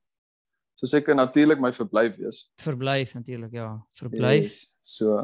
So 0.75 0.87
seker 0.87 1.15
natuurlik 1.15 1.61
my 1.61 1.73
verblyf 1.73 2.17
wees. 2.17 2.47
Verblyf 2.63 3.15
natuurlik, 3.15 3.53
ja. 3.53 3.87
Verblyf. 3.93 4.43
Yes. 4.43 4.73
So 4.83 5.19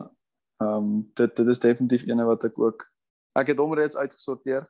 ehm 0.57 0.77
um, 0.77 1.11
dit 1.15 1.37
dit 1.37 1.49
is 1.53 1.59
definitief 1.61 2.07
eene 2.07 2.25
wat 2.25 2.45
ek 2.45 2.59
ook 2.59 2.85
ek 3.37 3.53
het 3.53 3.59
hom 3.61 3.75
reeds 3.77 3.97
uitgesorteer. 3.97 4.65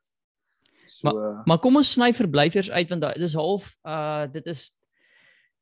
So 0.86 1.10
Maar, 1.10 1.42
maar 1.46 1.58
kom 1.58 1.76
ons 1.76 1.92
sny 1.94 2.12
verblyfers 2.14 2.70
uit 2.70 2.90
want 2.90 3.02
dit 3.02 3.22
is 3.22 3.34
half 3.34 3.68
uh 3.82 4.26
dit 4.30 4.46
is 4.46 4.70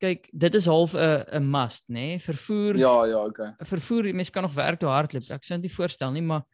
kyk, 0.00 0.28
dit 0.32 0.54
is 0.54 0.66
half 0.66 0.94
'n 0.94 1.24
'n 1.40 1.50
must, 1.50 1.88
nê? 1.88 1.92
Nee? 1.94 2.20
Vervoer. 2.20 2.76
Ja, 2.76 3.04
ja, 3.04 3.24
okay. 3.24 3.54
Vervoer, 3.58 4.14
mense 4.14 4.32
kan 4.32 4.42
nog 4.42 4.54
werk 4.54 4.78
toe 4.78 4.88
hardloop. 4.88 5.30
Ek 5.30 5.44
sê 5.44 5.56
dit 5.56 5.68
nie 5.68 5.76
voorstel 5.76 6.12
nie, 6.12 6.22
maar 6.22 6.44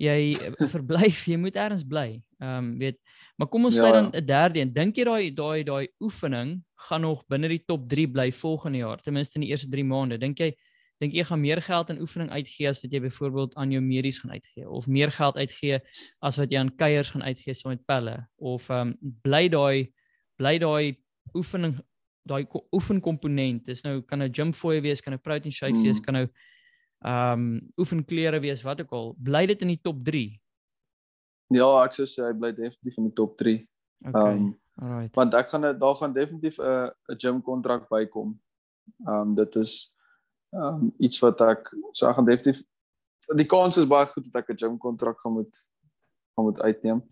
jy 0.00 0.34
verblyf, 0.74 1.24
jy 1.30 1.38
moet 1.40 1.56
ergens 1.56 1.84
bly. 1.86 2.20
Ehm 2.40 2.58
um, 2.58 2.68
weet, 2.78 2.98
maar 3.38 3.48
kom 3.48 3.64
ons 3.68 3.78
sê 3.78 3.86
ja. 3.86 3.92
dan 4.00 4.10
'n 4.12 4.26
derde 4.26 4.60
een. 4.60 4.72
Dink 4.74 4.96
jy 4.96 5.04
daai 5.04 5.34
daai 5.34 5.64
daai 5.64 5.88
oefening 6.00 6.62
gaan 6.88 7.00
nog 7.00 7.24
binne 7.28 7.48
die 7.48 7.62
top 7.66 7.88
3 7.88 8.06
bly 8.10 8.30
volgende 8.32 8.78
jaar, 8.78 9.02
ten 9.02 9.14
minste 9.14 9.38
in 9.38 9.46
die 9.46 9.50
eerste 9.50 9.70
3 9.70 9.84
maande? 9.84 10.18
Dink 10.18 10.38
jy 10.38 10.54
dink 11.00 11.12
jy 11.12 11.24
gaan 11.24 11.40
meer 11.40 11.60
geld 11.62 11.90
aan 11.90 12.00
oefening 12.00 12.30
uitgee 12.30 12.68
as 12.68 12.80
wat 12.82 12.92
jy 12.92 13.00
byvoorbeeld 13.00 13.54
aan 13.54 13.72
jou 13.72 13.80
medies 13.82 14.18
gaan 14.18 14.30
uitgee 14.30 14.68
of 14.68 14.86
meer 14.86 15.10
geld 15.10 15.36
uitgee 15.36 15.80
as 16.22 16.36
wat 16.38 16.52
jy 16.52 16.58
aan 16.58 16.76
kuiers 16.76 17.10
gaan 17.10 17.22
uitgee 17.22 17.54
saam 17.54 17.72
met 17.74 17.86
pelle 17.86 18.28
of 18.36 18.70
ehm 18.70 18.94
um, 18.94 19.14
bly 19.22 19.48
daai 19.48 19.90
bly 20.38 20.58
daai 20.58 20.96
oefening 21.34 21.80
daai 22.24 22.44
oefenkomponent 22.72 23.68
is 23.68 23.84
nou 23.84 24.00
kan 24.02 24.22
'n 24.22 24.32
gym 24.32 24.52
fooi 24.52 24.80
wees, 24.80 25.00
kan 25.00 25.14
'n 25.14 25.20
protein 25.20 25.52
shake 25.52 25.76
mm. 25.76 25.82
wees, 25.82 26.00
kan 26.00 26.14
nou 26.14 26.26
ehm 27.04 27.32
um, 27.32 27.72
oefenklere 27.76 28.40
wees 28.40 28.62
wat 28.64 28.80
ook 28.80 28.92
al. 28.92 29.14
Bly 29.18 29.46
dit 29.46 29.62
in 29.62 29.68
die 29.74 29.80
top 29.82 30.04
3 30.04 30.40
ja 31.52 31.68
ek 31.84 31.96
sou 31.96 32.06
sê 32.08 32.24
hy 32.24 32.34
bly 32.38 32.52
definitief 32.56 32.98
in 33.00 33.08
die 33.10 33.16
top 33.16 33.36
3 33.40 33.56
okay 34.08 34.36
um, 34.36 34.46
alright. 34.80 35.12
want 35.16 35.34
ek 35.34 35.50
gaan 35.52 35.66
daar 35.78 35.98
gaan 36.00 36.14
definitief 36.16 36.58
'n 36.58 36.90
'n 37.12 37.18
gym 37.18 37.42
kontrak 37.42 37.88
bykom. 37.88 38.38
Ehm 39.06 39.20
um, 39.20 39.34
dit 39.34 39.56
is 39.56 39.94
ehm 40.52 40.74
um, 40.74 40.92
iets 40.98 41.18
wat 41.20 41.40
ek 41.40 41.70
so 41.92 42.08
ek 42.08 42.16
gaan 42.16 42.30
definitief 42.30 42.62
die 43.36 43.46
kans 43.46 43.76
is 43.76 43.88
baie 43.88 44.06
goed 44.06 44.24
dat 44.24 44.42
ek 44.42 44.50
'n 44.50 44.60
gym 44.62 44.78
kontrak 44.78 45.20
gaan 45.20 45.32
moet 45.32 45.54
gaan 46.34 46.44
moet 46.44 46.60
uitneem. 46.60 47.02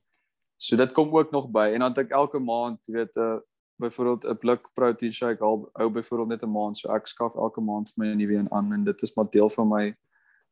So 0.57 0.76
dit 0.76 0.93
kom 0.93 1.14
ook 1.17 1.31
nog 1.31 1.50
by. 1.50 1.73
En 1.75 1.81
dan 1.81 1.90
het 1.90 1.99
ek 1.99 2.11
elke 2.11 2.38
maand 2.38 2.78
jy 2.87 2.95
weet 2.95 3.17
'n 3.17 3.21
uh, 3.21 3.40
byvoorbeeld 3.83 4.25
'n 4.25 4.39
blik 4.39 4.69
protein 4.75 5.12
shake 5.12 5.45
al 5.45 5.69
hou 5.73 5.89
byvoorbeeld 5.91 6.29
net 6.29 6.43
'n 6.43 6.53
maand 6.53 6.79
so 6.79 6.93
ek 6.95 7.07
skaf 7.07 7.35
elke 7.35 7.61
maand 7.61 7.93
vir 7.93 8.05
my 8.05 8.12
'n 8.12 8.19
nuwe 8.19 8.35
een 8.39 8.53
aan 8.53 8.73
en 8.73 8.85
dit 8.85 9.03
is 9.03 9.15
maar 9.17 9.31
deel 9.31 9.51
van 9.51 9.69
my 9.69 9.85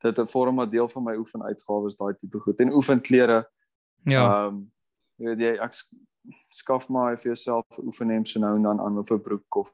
dit 0.02 0.18
'n 0.18 0.26
vorm 0.26 0.54
maar 0.54 0.70
deel 0.70 0.88
van 0.88 1.04
my 1.04 1.16
oefenuitgawes 1.16 1.96
daai 1.96 2.14
tipe 2.20 2.38
goed 2.38 2.60
en 2.60 2.72
oefenklere 2.72 3.46
ja 4.04 4.24
ehm 4.26 4.54
um, 4.54 4.70
jy 5.16 5.26
weet 5.26 5.40
jy 5.40 5.54
ek 5.60 5.74
skaf 6.48 6.88
maar 6.88 7.16
vir 7.16 7.32
jouself 7.32 7.66
oefenhemp 7.78 8.26
so 8.26 8.40
nou 8.40 8.56
en 8.56 8.62
dan 8.62 8.80
aan 8.80 8.98
of 8.98 9.10
'n 9.10 9.20
broek 9.20 9.56
of 9.56 9.72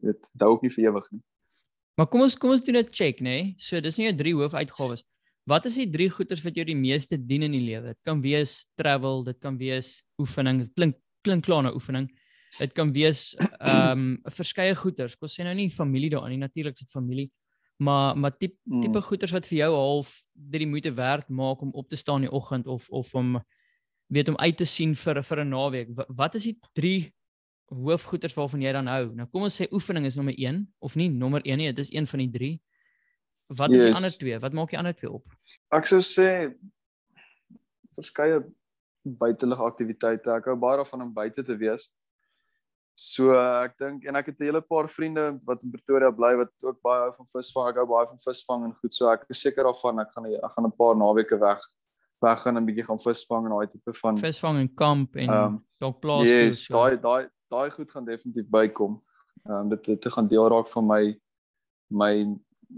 dit 0.00 0.30
hou 0.38 0.50
ook 0.50 0.62
nie 0.62 0.70
vir 0.70 0.84
ewig 0.84 1.10
nie 1.12 1.22
maar 1.96 2.06
kom 2.06 2.20
ons 2.20 2.38
kom 2.38 2.50
ons 2.50 2.64
doen 2.64 2.76
'n 2.76 2.90
check 2.90 3.20
nê 3.20 3.22
nee? 3.22 3.54
so 3.56 3.80
dis 3.80 3.98
nie 3.98 4.06
jou 4.06 4.16
drie 4.16 4.34
hoofuitgawes 4.34 5.04
Wat 5.50 5.66
is 5.66 5.74
die 5.74 5.88
drie 5.90 6.06
goeders 6.10 6.42
wat 6.44 6.54
jou 6.54 6.64
die 6.68 6.78
meeste 6.78 7.16
dien 7.18 7.42
in 7.42 7.54
die 7.56 7.64
lewe? 7.64 7.96
Dit 7.96 8.02
kan 8.06 8.20
wees 8.22 8.60
travel, 8.78 9.24
dit 9.26 9.38
kan 9.42 9.56
wees 9.58 9.96
oefening. 10.22 10.60
Dit 10.62 10.74
klink 10.78 10.98
klink 11.26 11.44
klaar 11.46 11.64
na 11.66 11.72
oefening. 11.74 12.08
Dit 12.58 12.74
kan 12.76 12.92
wees 12.92 13.32
ehm 13.38 13.98
um, 13.98 14.18
verskeie 14.24 14.74
goeders. 14.76 15.16
Kom 15.16 15.30
sê 15.30 15.46
nou 15.46 15.54
nie 15.56 15.70
familie 15.70 16.10
daarin 16.12 16.36
nie, 16.36 16.42
natuurlik 16.42 16.74
is 16.76 16.84
dit 16.84 16.90
familie. 16.90 17.30
Maar 17.82 18.18
maar 18.18 18.36
tipe 18.36 18.58
mm. 18.64 18.80
tipe 18.80 19.00
goeders 19.00 19.32
wat 19.32 19.46
vir 19.48 19.58
jou 19.58 19.72
half 19.74 20.12
dit 20.32 20.60
die 20.60 20.68
moeite 20.68 20.92
werd 20.94 21.28
maak 21.28 21.62
om 21.62 21.72
op 21.72 21.88
te 21.88 21.96
staan 21.96 22.22
in 22.22 22.28
die 22.28 22.36
oggend 22.36 22.66
of 22.66 22.88
of 22.90 23.14
om 23.14 23.40
weet 24.12 24.28
om 24.28 24.36
uit 24.36 24.56
te 24.56 24.68
sien 24.68 24.94
vir 24.94 25.22
vir 25.22 25.44
'n 25.44 25.48
naweek. 25.48 25.88
Wat 26.08 26.34
is 26.34 26.42
die 26.42 26.58
drie 26.72 27.14
hoofgoeders 27.72 28.34
waarvan 28.34 28.60
jy 28.60 28.72
dan 28.72 28.86
hou? 28.86 29.14
Nou 29.14 29.26
kom 29.26 29.42
ons 29.42 29.60
sê 29.60 29.66
oefening 29.72 30.06
is 30.06 30.16
nommer 30.16 30.34
1 30.36 30.66
of 30.78 30.96
nie 30.96 31.08
nommer 31.08 31.40
1 31.44 31.58
nie, 31.58 31.72
dit 31.72 31.84
is 31.84 31.92
een 31.92 32.06
van 32.06 32.18
die 32.18 32.30
drie. 32.30 32.60
Wat 33.46 33.70
yes. 33.70 33.80
is 33.80 33.86
die 33.86 33.94
ander 33.94 34.18
twee? 34.18 34.38
Wat 34.38 34.52
maak 34.52 34.70
die 34.70 34.78
ander 34.78 34.94
twee 34.94 35.10
op? 35.10 35.24
Ek 35.72 35.86
sou 35.86 36.00
sê 36.00 36.54
verskeie 37.96 38.42
buitelug 39.02 39.60
aktiwiteite. 39.60 40.30
Ek 40.30 40.44
hou 40.44 40.56
baie 40.56 40.76
daarvan 40.80 41.02
om 41.02 41.12
buite 41.12 41.42
te 41.42 41.56
wees. 41.56 41.90
So 42.94 43.32
ek 43.32 43.78
dink 43.80 44.04
en 44.04 44.16
ek 44.16 44.26
het 44.26 44.40
'n 44.40 44.44
hele 44.44 44.60
paar 44.60 44.88
vriende 44.88 45.40
wat 45.44 45.62
in 45.62 45.70
Pretoria 45.70 46.10
bly 46.10 46.36
wat 46.36 46.52
ook 46.62 46.82
baie 46.82 47.00
hou 47.00 47.12
van 47.16 47.26
visvang. 47.26 47.68
Ek 47.68 47.76
hou 47.76 47.86
baie 47.86 48.06
van 48.06 48.18
visvang 48.18 48.64
en 48.64 48.74
goed. 48.74 48.94
So 48.94 49.08
ek 49.08 49.24
is 49.30 49.40
seker 49.40 49.64
daarvan 49.64 50.00
ek 50.00 50.12
gaan 50.12 50.26
ek 50.26 50.52
gaan 50.52 50.66
'n 50.66 50.76
paar 50.76 50.96
naweke 50.96 51.38
weg 51.40 51.60
weg 52.20 52.42
gaan 52.42 52.56
en 52.56 52.62
'n 52.62 52.66
bietjie 52.66 52.84
gaan 52.84 52.98
visvang 52.98 53.44
en 53.46 53.50
daai 53.50 53.70
tipe 53.70 53.92
van 53.94 54.18
visvang 54.18 54.58
en 54.58 54.74
kamp 54.74 55.16
en 55.16 55.30
um, 55.30 55.64
dalk 55.78 56.00
plaas 56.00 56.28
toe. 56.28 56.46
Ja, 56.46 56.52
so. 56.52 56.72
daai 56.72 57.00
daai 57.00 57.28
daai 57.48 57.70
goed 57.70 57.90
gaan 57.90 58.04
definitief 58.04 58.48
bykom. 58.48 59.02
Ehm 59.46 59.54
um, 59.54 59.68
dit 59.68 59.84
dit 59.84 60.12
gaan 60.12 60.28
deel 60.28 60.48
raak 60.48 60.68
van 60.68 60.86
my 60.86 61.20
my 61.88 62.14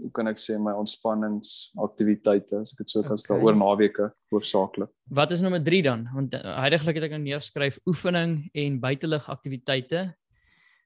hoe 0.01 0.11
kan 0.11 0.27
ek 0.27 0.39
sê 0.41 0.57
my 0.61 0.73
ontspanningsaktiwiteite 0.79 2.59
as 2.61 2.73
ek 2.73 2.83
dit 2.83 2.93
so 2.93 3.03
kan 3.05 3.19
stel 3.21 3.37
okay. 3.37 3.47
oor 3.47 3.57
naweke 3.59 4.09
hoofsaaklik. 4.33 4.91
Wat 5.19 5.31
is 5.31 5.41
nommer 5.45 5.63
3 5.63 5.81
dan? 5.85 6.05
Want 6.13 6.35
heidaglik 6.41 6.99
het 6.99 7.07
ek 7.07 7.15
nou 7.15 7.23
neerskryf 7.23 7.79
oefening 7.89 8.37
en 8.53 8.79
buitelug 8.83 9.29
aktiwiteite. 9.31 10.07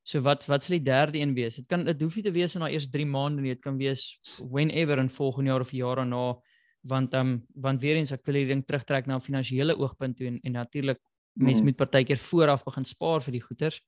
So 0.04 0.24
wat 0.26 0.48
wat 0.50 0.66
sal 0.66 0.78
die 0.78 0.86
derde 0.86 1.20
een 1.20 1.36
wees? 1.38 1.60
Dit 1.62 1.68
kan 1.70 1.84
dit 1.86 2.02
hoef 2.02 2.16
nie 2.18 2.26
te 2.26 2.34
wees 2.36 2.56
in 2.56 2.66
daai 2.66 2.74
eerste 2.78 2.94
3 2.96 3.06
maande 3.10 3.44
nie. 3.44 3.56
Dit 3.58 3.66
kan 3.66 3.78
wees 3.78 4.08
whenever 4.40 5.02
in 5.02 5.10
volgende 5.10 5.54
jaar 5.54 5.66
of 5.66 5.74
jaar 5.76 6.02
daarna 6.04 6.40
want 6.88 7.14
ehm 7.14 7.28
um, 7.28 7.46
want 7.56 7.82
weer 7.82 7.98
eens 8.00 8.12
ek 8.16 8.24
wil 8.26 8.38
hierdie 8.40 8.54
ding 8.54 8.66
terugtrek 8.66 9.08
na 9.08 9.16
'n 9.16 9.26
finansiële 9.26 9.76
oogpunt 9.76 10.18
toe 10.18 10.28
en, 10.28 10.40
en 10.42 10.52
natuurlik 10.52 11.00
mense 11.34 11.62
mm. 11.62 11.66
moet 11.68 11.76
partykeer 11.76 12.18
vooraf 12.18 12.64
begin 12.64 12.86
spaar 12.86 13.22
vir 13.22 13.32
die 13.32 13.42
goederes. 13.42 13.82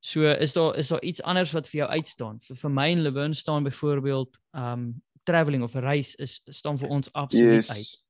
So 0.00 0.22
is 0.22 0.52
daar 0.52 0.76
is 0.76 0.88
daar 0.88 1.02
iets 1.02 1.22
anders 1.22 1.52
wat 1.52 1.68
vir 1.68 1.78
jou 1.78 1.90
uitstaan. 1.90 2.40
Vir 2.40 2.56
vir 2.56 2.70
my 2.70 2.90
en 2.92 3.02
Lewin 3.02 3.34
staan 3.34 3.64
byvoorbeeld 3.64 4.38
um 4.52 5.02
travelling 5.24 5.62
of 5.62 5.74
reis 5.74 6.14
is 6.14 6.42
staan 6.44 6.78
vir 6.78 6.88
ons 6.88 7.12
absoluut 7.12 7.64
yes. 7.64 7.70
uit. 7.70 8.04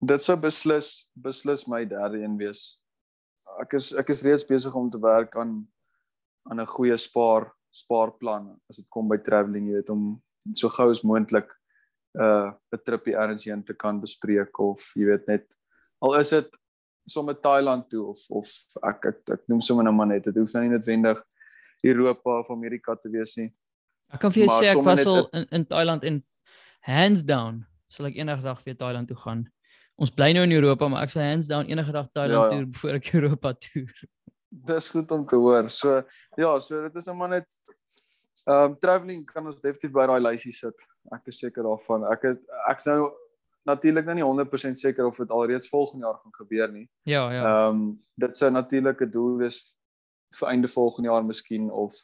Dit 0.00 0.22
sou 0.22 0.36
beslis 0.40 1.06
beslis 1.12 1.66
my 1.66 1.84
derde 1.84 2.22
een 2.22 2.36
wees. 2.40 2.80
Ek 3.60 3.76
is 3.76 3.92
ek 3.92 4.08
is 4.08 4.22
reeds 4.24 4.46
besig 4.48 4.74
om 4.74 4.88
te 4.90 5.00
werk 5.00 5.36
aan 5.36 5.68
aan 6.48 6.60
'n 6.60 6.66
goeie 6.66 6.96
spaar 6.96 7.52
spaarplan 7.70 8.56
as 8.68 8.76
dit 8.76 8.88
kom 8.88 9.08
by 9.08 9.18
travelling, 9.18 9.68
jy 9.68 9.74
weet 9.74 9.90
om 9.90 10.22
so 10.54 10.68
gou 10.68 10.90
as 10.90 11.02
moontlik 11.02 11.52
'n 12.14 12.22
uh, 12.22 12.50
'n 12.72 12.82
tripie 12.84 13.14
ergens 13.14 13.44
heen 13.44 13.62
te 13.62 13.74
kan 13.74 14.00
bespreek 14.00 14.58
of 14.58 14.92
jy 14.96 15.04
weet 15.04 15.26
net 15.26 15.46
al 16.00 16.16
is 16.18 16.30
dit 16.30 16.48
sommer 17.08 17.34
Thailand 17.34 17.88
toe 17.90 18.06
of 18.10 18.24
of 18.28 18.50
ek 18.92 19.06
ek, 19.12 19.20
ek 19.36 19.46
noem 19.48 19.60
sommer 19.64 19.86
nou 19.86 19.94
maar 19.94 20.10
net 20.10 20.24
dit 20.28 20.36
hoef 20.36 20.52
nou 20.54 20.64
nie 20.64 20.74
noodwendig 20.74 21.22
Europa 21.86 22.38
of 22.42 22.50
Amerika 22.50 22.94
te 22.96 23.10
wees 23.12 23.36
nie. 23.40 23.48
Ek 24.12 24.20
kan 24.20 24.34
vir 24.34 24.44
jou 24.44 24.58
sê 24.58 24.70
ek 24.74 24.84
was 24.84 25.06
al 25.06 25.28
in 25.36 25.46
in 25.60 25.66
Thailand 25.66 26.04
en 26.04 26.20
hands 26.86 27.24
down 27.24 27.64
sal 27.90 28.10
ek 28.10 28.18
eendag 28.20 28.44
dag 28.44 28.62
weer 28.66 28.76
Thailand 28.78 29.10
toe 29.10 29.18
gaan. 29.18 29.44
Ons 30.00 30.12
bly 30.16 30.30
nou 30.32 30.46
in 30.46 30.54
Europa, 30.56 30.88
maar 30.88 31.04
ek 31.04 31.12
sal 31.12 31.26
hands 31.26 31.50
down 31.50 31.68
enige 31.68 31.92
dag 31.92 32.08
Thailand 32.12 32.52
ja, 32.52 32.58
ja. 32.58 32.64
toe 32.64 32.80
voor 32.80 32.98
ek 33.00 33.10
Europa 33.18 33.52
toe. 33.66 33.84
Dis 34.70 34.88
goed 34.90 35.10
om 35.14 35.26
te 35.26 35.38
hoor. 35.38 35.70
So 35.70 36.00
ja, 36.40 36.58
so 36.58 36.82
dit 36.86 36.96
is 36.96 37.10
nou 37.10 37.16
maar 37.20 37.36
net 37.38 37.48
ehm 38.46 38.70
um, 38.70 38.76
travelling 38.80 39.24
kan 39.28 39.44
ons 39.46 39.60
definitief 39.60 39.92
by 39.92 40.06
daai 40.08 40.20
lysie 40.30 40.54
sit. 40.56 40.86
Ek 41.12 41.28
is 41.28 41.40
seker 41.42 41.66
daarvan. 41.66 42.06
Ek 42.12 42.24
is 42.30 42.38
ek's 42.70 42.88
nou 42.88 43.10
natuurlik 43.68 44.04
nou 44.04 44.14
nie 44.14 44.24
100% 44.24 44.78
seker 44.78 45.06
of 45.06 45.16
dit 45.16 45.30
alreeds 45.30 45.68
volgende 45.68 46.06
jaar 46.06 46.18
gaan 46.22 46.34
gebeur 46.34 46.72
nie. 46.72 46.88
Ja, 47.02 47.32
ja. 47.32 47.42
Ehm 47.44 47.80
um, 47.80 48.02
dit 48.14 48.36
sou 48.36 48.50
natuurlik 48.50 49.00
'n 49.00 49.10
doel 49.10 49.36
wees 49.36 49.76
vir 50.38 50.48
einde 50.48 50.68
volgende 50.68 51.08
jaar 51.08 51.24
miskien 51.24 51.70
of 51.70 51.94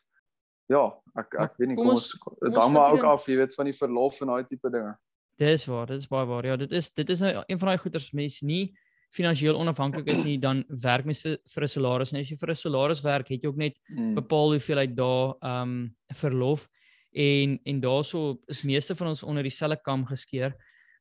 ja, 0.66 0.94
ek 1.14 1.34
ek 1.38 1.56
weet 1.56 1.68
nie 1.68 1.76
kom 1.76 1.88
ons 1.94 2.10
dit 2.40 2.54
hang 2.54 2.72
maar 2.72 2.92
ook 2.92 3.04
af, 3.04 3.26
jy 3.26 3.36
weet 3.36 3.54
van 3.54 3.64
die 3.64 3.76
verlof 3.76 4.20
en 4.20 4.26
daai 4.26 4.44
tipe 4.44 4.70
dinge. 4.70 4.96
Dis 5.36 5.66
waar, 5.66 5.86
dit 5.86 5.98
is 5.98 6.08
baie 6.08 6.26
waar. 6.26 6.46
Ja, 6.46 6.56
dit 6.56 6.72
is 6.72 6.90
dit 6.92 7.10
is 7.10 7.20
nou 7.20 7.44
een 7.46 7.58
van 7.58 7.68
daai 7.68 7.78
goeders 7.78 8.12
mense 8.12 8.44
nie 8.44 8.74
finansiëel 9.14 9.56
onafhanklik 9.56 10.08
is 10.10 10.24
nie 10.26 10.38
dan 10.42 10.64
werk 10.82 11.06
mens 11.06 11.20
vir 11.22 11.38
vir 11.54 11.62
'n 11.62 11.68
salaris 11.68 12.12
en 12.12 12.20
as 12.20 12.30
jy 12.30 12.36
vir 12.36 12.50
'n 12.50 12.54
salaris 12.54 13.02
werk, 13.02 13.28
het 13.28 13.42
jy 13.42 13.48
ook 13.48 13.56
net 13.56 13.76
mm. 13.88 14.14
bepaal 14.14 14.50
hoeveel 14.52 14.78
uit 14.78 14.96
daar 14.96 15.34
ehm 15.40 15.62
um, 15.62 15.96
verlof 16.12 16.68
en 17.12 17.60
en 17.64 17.80
daaroor 17.80 18.36
is 18.48 18.62
meeste 18.62 18.94
van 18.94 19.08
ons 19.08 19.22
onder 19.22 19.42
dieselfde 19.42 19.80
kam 19.82 20.04
geskeer. 20.04 20.54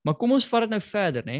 Maar 0.05 0.17
kom 0.21 0.35
ons 0.35 0.45
vat 0.47 0.67
dit 0.67 0.75
nou 0.75 0.81
verder, 0.85 1.25
né? 1.25 1.39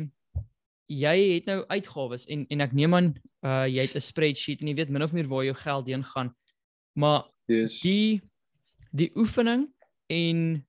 Jy 0.89 1.15
het 1.35 1.49
nou 1.49 1.61
uitgawes 1.69 2.25
en 2.29 2.45
en 2.49 2.61
ek 2.65 2.73
neem 2.77 2.93
aan 2.97 3.11
uh 3.45 3.65
jy 3.69 3.85
het 3.85 3.95
'n 3.95 4.01
spreadsheet 4.01 4.61
en 4.61 4.67
jy 4.67 4.75
weet 4.75 4.89
min 4.89 5.05
of 5.05 5.13
meer 5.13 5.29
waar 5.29 5.45
jou 5.45 5.53
geld 5.53 5.87
heen 5.87 6.03
gaan. 6.03 6.33
Maar 6.93 7.29
yes. 7.45 7.79
die 7.81 8.21
die 8.91 9.11
oefening 9.15 9.67
en 10.09 10.65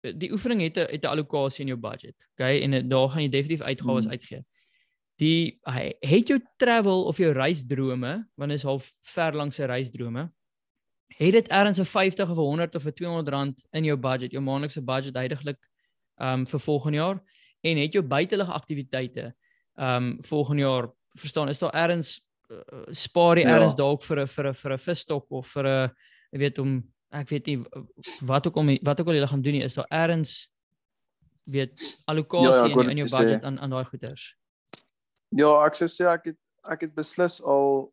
die 0.00 0.30
oefening 0.32 0.60
het 0.60 0.76
'n 0.76 0.92
het 0.92 1.04
'n 1.04 1.12
allocasie 1.12 1.64
in 1.64 1.72
jou 1.72 1.80
budget. 1.80 2.16
Okay? 2.32 2.60
En 2.60 2.88
daar 2.88 3.08
gaan 3.08 3.22
jy 3.22 3.28
definitief 3.28 3.66
uitgawes 3.66 4.04
hmm. 4.04 4.12
uitgee. 4.12 4.44
Die 5.16 5.58
het 6.00 6.28
jou 6.28 6.40
travel 6.56 7.04
of 7.04 7.16
jou 7.16 7.32
reisdrome, 7.32 8.28
want 8.34 8.52
is 8.52 8.62
half 8.62 8.92
ver 9.00 9.34
langs 9.34 9.56
se 9.56 9.64
reisdrome. 9.64 10.32
Het 11.06 11.32
dit 11.32 11.48
ergens 11.48 11.78
'n 11.78 11.84
50 11.84 12.30
of 12.30 12.36
100 12.36 12.74
of 12.74 12.84
'n 12.84 12.92
200 12.92 13.28
rand 13.28 13.66
in 13.70 13.84
jou 13.84 13.98
budget, 13.98 14.30
jou 14.30 14.42
maandelikse 14.42 14.84
budget 14.84 15.14
heidaglik 15.14 15.68
um 16.16 16.46
vir 16.46 16.60
volgende 16.60 16.96
jaar? 16.96 17.22
En 17.60 17.76
het 17.76 17.92
jou 17.92 18.04
buitelug 18.04 18.50
aktiwiteite 18.50 19.34
ehm 19.78 20.04
um, 20.04 20.18
volgende 20.24 20.62
jaar 20.62 20.90
verstaan 21.18 21.48
is 21.48 21.58
daar 21.58 21.74
ergens 21.74 22.20
uh, 22.50 22.58
spaar 22.90 23.38
jy 23.38 23.46
ja. 23.46 23.56
ergens 23.56 23.74
dalk 23.74 24.02
vir 24.02 24.22
'n 24.22 24.26
vir 24.26 24.48
'n 24.48 24.54
vir 24.54 24.72
'n 24.72 24.78
visstok 24.78 25.26
of 25.30 25.46
vir 25.46 25.66
'n 25.66 25.90
ek 26.32 26.40
weet 26.40 26.58
om 26.58 26.82
ek 27.10 27.28
weet 27.28 27.46
nie 27.46 27.58
wat 28.20 28.46
ook 28.46 28.56
om 28.56 28.78
wat 28.82 29.00
ook 29.00 29.06
al 29.06 29.14
jy 29.14 29.26
gaan 29.26 29.42
doen 29.42 29.52
nie 29.52 29.64
is 29.64 29.74
daar 29.74 29.88
ergens 29.88 30.50
weet 31.44 32.02
allocasie 32.04 32.68
ja, 32.68 32.76
ja, 32.76 32.82
in, 32.82 32.90
in 32.90 32.96
jou 32.96 33.08
budget 33.08 33.44
aan 33.44 33.58
aan 33.60 33.70
daai 33.70 33.84
goeders. 33.84 34.36
Ja, 35.28 35.64
ek 35.66 35.74
sou 35.74 35.88
sê 35.88 36.08
ek 36.08 36.32
het 36.32 36.38
ek 36.68 36.80
het 36.80 36.94
beslis 36.94 37.40
al 37.42 37.92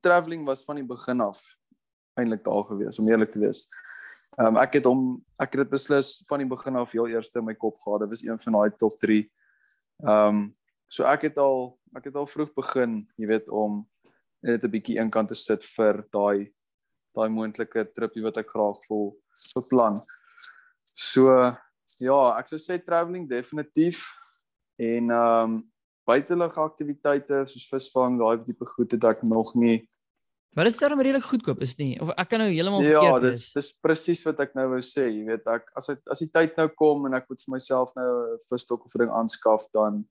travelling 0.00 0.46
was 0.46 0.64
van 0.64 0.80
die 0.80 0.86
begin 0.86 1.20
af 1.20 1.42
eintlik 2.14 2.44
daar 2.44 2.64
gewees 2.64 2.98
om 2.98 3.08
eerlik 3.08 3.32
te 3.32 3.40
wees. 3.40 3.66
Ehm 4.40 4.56
um, 4.56 4.56
ek 4.56 4.78
het 4.78 4.86
hom 4.88 5.00
ek 5.36 5.52
het 5.52 5.66
dit 5.66 5.72
beslis 5.74 6.22
van 6.28 6.40
die 6.40 6.48
begin 6.48 6.76
af 6.80 6.92
heel 6.96 7.10
eerste 7.12 7.42
in 7.42 7.44
my 7.44 7.54
kop 7.54 7.76
gehad. 7.84 8.06
Dit 8.06 8.14
was 8.14 8.22
een 8.24 8.38
van 8.40 8.52
daai 8.56 8.76
top 8.80 8.94
3. 9.02 9.22
Ehm 10.06 10.28
um, 10.28 10.52
so 10.88 11.04
ek 11.04 11.28
het 11.28 11.38
al 11.38 11.74
ek 11.96 12.08
het 12.08 12.16
al 12.16 12.26
vroeg 12.26 12.52
begin, 12.56 13.02
jy 13.20 13.28
weet, 13.28 13.48
om 13.48 13.82
net 14.40 14.64
'n 14.64 14.72
bietjie 14.72 14.96
eenkant 14.96 15.28
te 15.28 15.34
sit 15.34 15.64
vir 15.76 16.00
daai 16.10 16.52
daai 17.12 17.28
moontlike 17.28 17.92
tripie 17.92 18.24
wat 18.24 18.40
ek 18.40 18.48
graag 18.48 18.80
wil 18.88 19.16
beplan. 19.54 20.00
So 20.96 21.28
ja, 22.00 22.20
ek 22.38 22.48
sou 22.48 22.58
sê 22.58 22.80
travelling 22.80 23.28
definitief 23.28 24.08
en 24.80 25.10
ehm 25.10 25.44
um, 25.44 25.60
buitelug 26.08 26.56
aktiwiteite 26.58 27.44
soos 27.46 27.68
visvang, 27.68 28.16
daai 28.18 28.42
tipe 28.44 28.66
goed 28.66 28.92
het 28.92 29.04
ek 29.04 29.22
nog 29.28 29.54
nie 29.54 29.88
Maar 30.52 30.68
is 30.68 30.76
dit 30.76 30.88
dan 30.88 31.00
redelik 31.00 31.24
goedkoop 31.24 31.60
is 31.64 31.76
nie? 31.76 31.94
Of 32.00 32.10
ek 32.20 32.28
kan 32.28 32.42
nou 32.42 32.50
heeltemal 32.52 32.82
ja, 32.84 32.98
verkeerd 33.00 33.22
wees. 33.24 33.44
Ja, 33.44 33.60
dis 33.60 33.68
dis 33.70 33.70
presies 33.80 34.22
wat 34.26 34.40
ek 34.44 34.52
nou 34.58 34.66
wou 34.74 34.80
sê, 34.84 35.06
jy 35.08 35.22
weet 35.30 35.46
ek 35.48 35.70
as 35.80 35.88
dit 35.88 36.12
as 36.12 36.20
die 36.20 36.28
tyd 36.28 36.58
nou 36.60 36.66
kom 36.76 37.06
en 37.08 37.16
ek 37.16 37.30
moet 37.30 37.40
vir 37.40 37.54
myself 37.54 37.94
nou 37.96 38.08
'n 38.34 38.42
visstok 38.50 38.84
of 38.84 38.92
'n 38.92 39.04
ding 39.04 39.14
aanskaf 39.20 39.64
dan 39.72 40.04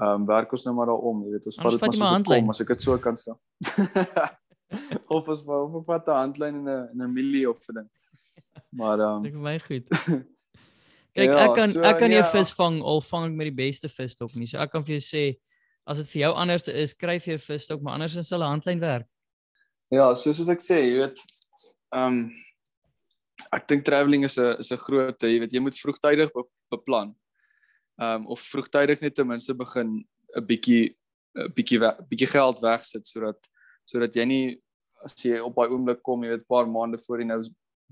ehm 0.00 0.22
um, 0.22 0.26
werk 0.26 0.52
ons 0.54 0.64
nou 0.64 0.74
maar 0.74 0.86
daaroor, 0.86 1.18
jy 1.26 1.32
weet 1.34 1.46
ons 1.50 1.58
vat 1.58 1.72
dit 1.74 1.98
maar 1.98 2.22
so 2.22 2.30
kom 2.30 2.54
as 2.54 2.60
ek 2.62 2.70
dit 2.74 2.82
so 2.82 2.98
kan 2.98 3.16
stel. 3.16 3.40
of 5.16 5.28
ons 5.28 5.44
maar 5.44 5.66
of 5.66 5.86
wat 5.86 6.06
'n 6.06 6.20
handlyn 6.22 6.54
en 6.62 6.68
'n 6.94 7.02
'n 7.02 7.12
milie 7.12 7.48
of 7.50 7.58
'n 7.68 7.74
ding. 7.74 7.90
Maar 8.70 8.98
ehm 9.00 9.16
um, 9.16 9.22
Dit 9.22 9.34
is 9.34 9.38
my 9.38 9.58
goed. 9.58 9.86
Kyk, 11.18 11.28
ja, 11.28 11.44
ek 11.44 11.54
kan 11.58 11.68
so, 11.68 11.80
ek 11.82 11.98
kan 11.98 12.08
nie 12.08 12.22
'n 12.22 12.24
ja. 12.24 12.30
vis 12.30 12.54
vang 12.54 12.82
al 12.82 13.00
vang 13.00 13.24
ek 13.26 13.34
met 13.36 13.50
die 13.50 13.60
beste 13.66 13.88
visstok 13.88 14.30
nie. 14.34 14.46
So 14.46 14.58
ek 14.58 14.70
kan 14.70 14.84
vir 14.84 14.96
jou 15.00 15.04
sê 15.04 15.36
as 15.90 15.98
dit 15.98 16.08
vir 16.08 16.20
jou 16.22 16.32
anders 16.38 16.68
is, 16.68 16.94
skryf 16.94 17.26
jy 17.26 17.34
'n 17.34 17.46
visstok, 17.50 17.82
maar 17.82 17.94
anders 17.98 18.14
sal 18.14 18.46
'n 18.46 18.54
handlyn 18.54 18.80
werk. 18.80 19.11
Ja, 19.92 20.06
soos 20.16 20.48
ek 20.48 20.62
sê, 20.64 20.78
jy 20.86 20.92
weet, 21.02 21.18
ehm 21.92 22.14
um, 22.14 22.20
ek 23.52 23.66
dink 23.68 23.82
travelling 23.84 24.22
is 24.24 24.38
'n 24.40 24.56
is 24.62 24.72
'n 24.72 24.80
groot, 24.80 25.18
jy 25.20 25.40
weet, 25.42 25.52
jy 25.52 25.60
moet 25.60 25.76
vroegtydig 25.76 26.32
be, 26.32 26.44
beplan. 26.72 27.10
Ehm 28.00 28.22
um, 28.22 28.26
of 28.32 28.40
vroegtydig 28.40 29.02
net 29.04 29.14
ten 29.14 29.28
minste 29.28 29.52
begin 29.52 30.00
'n 30.00 30.46
bietjie 30.48 30.96
'n 31.36 31.52
bietjie 31.52 31.78
bietjie 32.08 32.30
geld 32.32 32.62
wegsit 32.64 33.04
sodat 33.06 33.36
sodat 33.84 34.16
jy 34.16 34.24
nie 34.24 34.62
as 35.04 35.12
jy 35.12 35.36
op 35.44 35.56
daai 35.56 35.68
oomblik 35.68 36.00
kom, 36.02 36.24
jy 36.24 36.30
weet, 36.30 36.44
'n 36.46 36.48
paar 36.48 36.66
maande 36.66 36.98
voor 37.04 37.18
jy 37.20 37.26
nou 37.26 37.42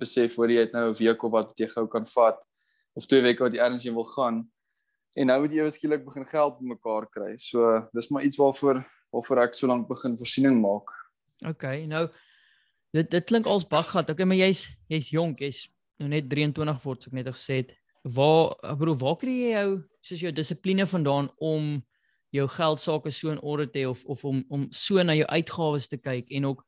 besef 0.00 0.34
voor 0.34 0.48
jy 0.48 0.60
het 0.64 0.72
nou 0.72 0.88
'n 0.88 0.96
week 0.96 1.22
of 1.22 1.32
wat 1.32 1.52
jy 1.58 1.68
gou 1.68 1.86
kan 1.86 2.06
vat 2.06 2.40
of 2.96 3.04
twee 3.06 3.20
weke 3.20 3.44
wat 3.44 3.52
jy 3.52 3.60
ergens 3.60 3.84
heen 3.84 3.94
wil 3.94 4.08
gaan 4.16 4.48
en 5.16 5.26
nou 5.26 5.40
moet 5.42 5.52
jy 5.52 5.60
ewe 5.60 5.70
skielik 5.70 6.04
begin 6.04 6.24
geld 6.24 6.58
bymekaar 6.60 7.06
kry. 7.10 7.36
So 7.36 7.88
dis 7.92 8.08
maar 8.08 8.24
iets 8.24 8.38
waarvoor 8.38 8.80
waarvoor 9.12 9.38
ek 9.42 9.54
so 9.54 9.66
lank 9.66 9.88
begin 9.88 10.16
voorsiening 10.16 10.60
maak. 10.62 10.99
OK, 11.48 11.64
nou 11.88 12.08
dit 12.96 13.10
dit 13.10 13.24
klink 13.24 13.46
als 13.46 13.66
baggat. 13.68 14.10
OK, 14.10 14.24
maar 14.24 14.40
jy's 14.40 14.66
jy's 14.90 15.10
jonk, 15.14 15.40
jy's 15.40 15.68
nou 16.00 16.08
net 16.10 16.28
23 16.30 16.82
word, 16.84 17.02
so 17.02 17.10
ek 17.10 17.18
net 17.20 17.30
gesê 17.32 17.62
het. 17.62 17.76
Waar 18.02 18.56
bro, 18.80 18.96
waar 18.96 19.16
kry 19.20 19.36
jy 19.42 19.52
jou 19.54 19.70
soos 20.00 20.24
jou 20.24 20.32
dissipline 20.32 20.86
vandaan 20.88 21.28
om 21.36 21.78
jou 22.34 22.46
geld 22.48 22.80
sake 22.80 23.10
so 23.12 23.32
in 23.32 23.40
orde 23.42 23.66
te 23.70 23.82
hê 23.82 23.88
of 23.90 24.04
of 24.06 24.24
om 24.24 24.42
om 24.48 24.66
so 24.72 25.02
na 25.02 25.16
jou 25.18 25.26
uitgawes 25.28 25.88
te 25.90 25.98
kyk 25.98 26.30
en 26.30 26.46
ook 26.52 26.64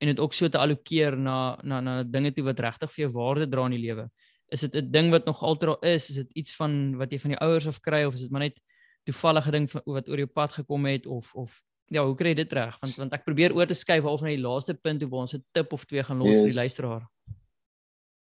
en 0.00 0.08
dit 0.08 0.20
ook 0.20 0.34
so 0.34 0.48
te 0.48 0.58
allokeer 0.58 1.16
na 1.16 1.58
na 1.62 1.80
na 1.80 2.02
dinge 2.02 2.32
toe 2.32 2.44
wat 2.46 2.60
regtig 2.60 2.92
vir 2.94 3.04
jou 3.04 3.12
waarde 3.18 3.48
dra 3.50 3.66
in 3.68 3.76
die 3.76 3.84
lewe. 3.84 4.08
Is 4.50 4.60
dit 4.60 4.74
'n 4.74 4.90
ding 4.90 5.10
wat 5.10 5.26
nog 5.26 5.42
altyd 5.42 5.84
is? 5.84 6.10
Is 6.10 6.16
dit 6.16 6.30
iets 6.32 6.56
van 6.56 6.96
wat 6.96 7.12
jy 7.12 7.18
van 7.18 7.30
jou 7.30 7.40
ouers 7.40 7.66
af 7.66 7.80
kry 7.80 8.04
of 8.04 8.14
is 8.14 8.20
dit 8.20 8.30
maar 8.30 8.40
net 8.48 8.58
toevallige 9.04 9.50
ding 9.50 9.70
wat 9.86 10.08
oor 10.08 10.18
jou 10.18 10.26
pad 10.26 10.52
gekom 10.52 10.86
het 10.86 11.06
of 11.06 11.34
of 11.34 11.62
ja, 11.90 12.04
hoe 12.06 12.16
kry 12.18 12.32
jy 12.32 12.40
dit 12.44 12.52
reg? 12.56 12.76
Want 12.82 12.98
want 13.02 13.14
ek 13.16 13.26
probeer 13.26 13.54
oor 13.56 13.68
te 13.68 13.76
skuif 13.76 14.06
half 14.06 14.22
na 14.22 14.32
die 14.32 14.42
laaste 14.42 14.76
punt 14.78 15.02
waar 15.02 15.26
ons 15.26 15.34
'n 15.34 15.44
tip 15.52 15.72
of 15.72 15.84
twee 15.84 16.02
gaan 16.06 16.22
los 16.22 16.36
yes. 16.36 16.40
vir 16.40 16.52
die 16.52 16.60
luisteraar. 16.62 17.04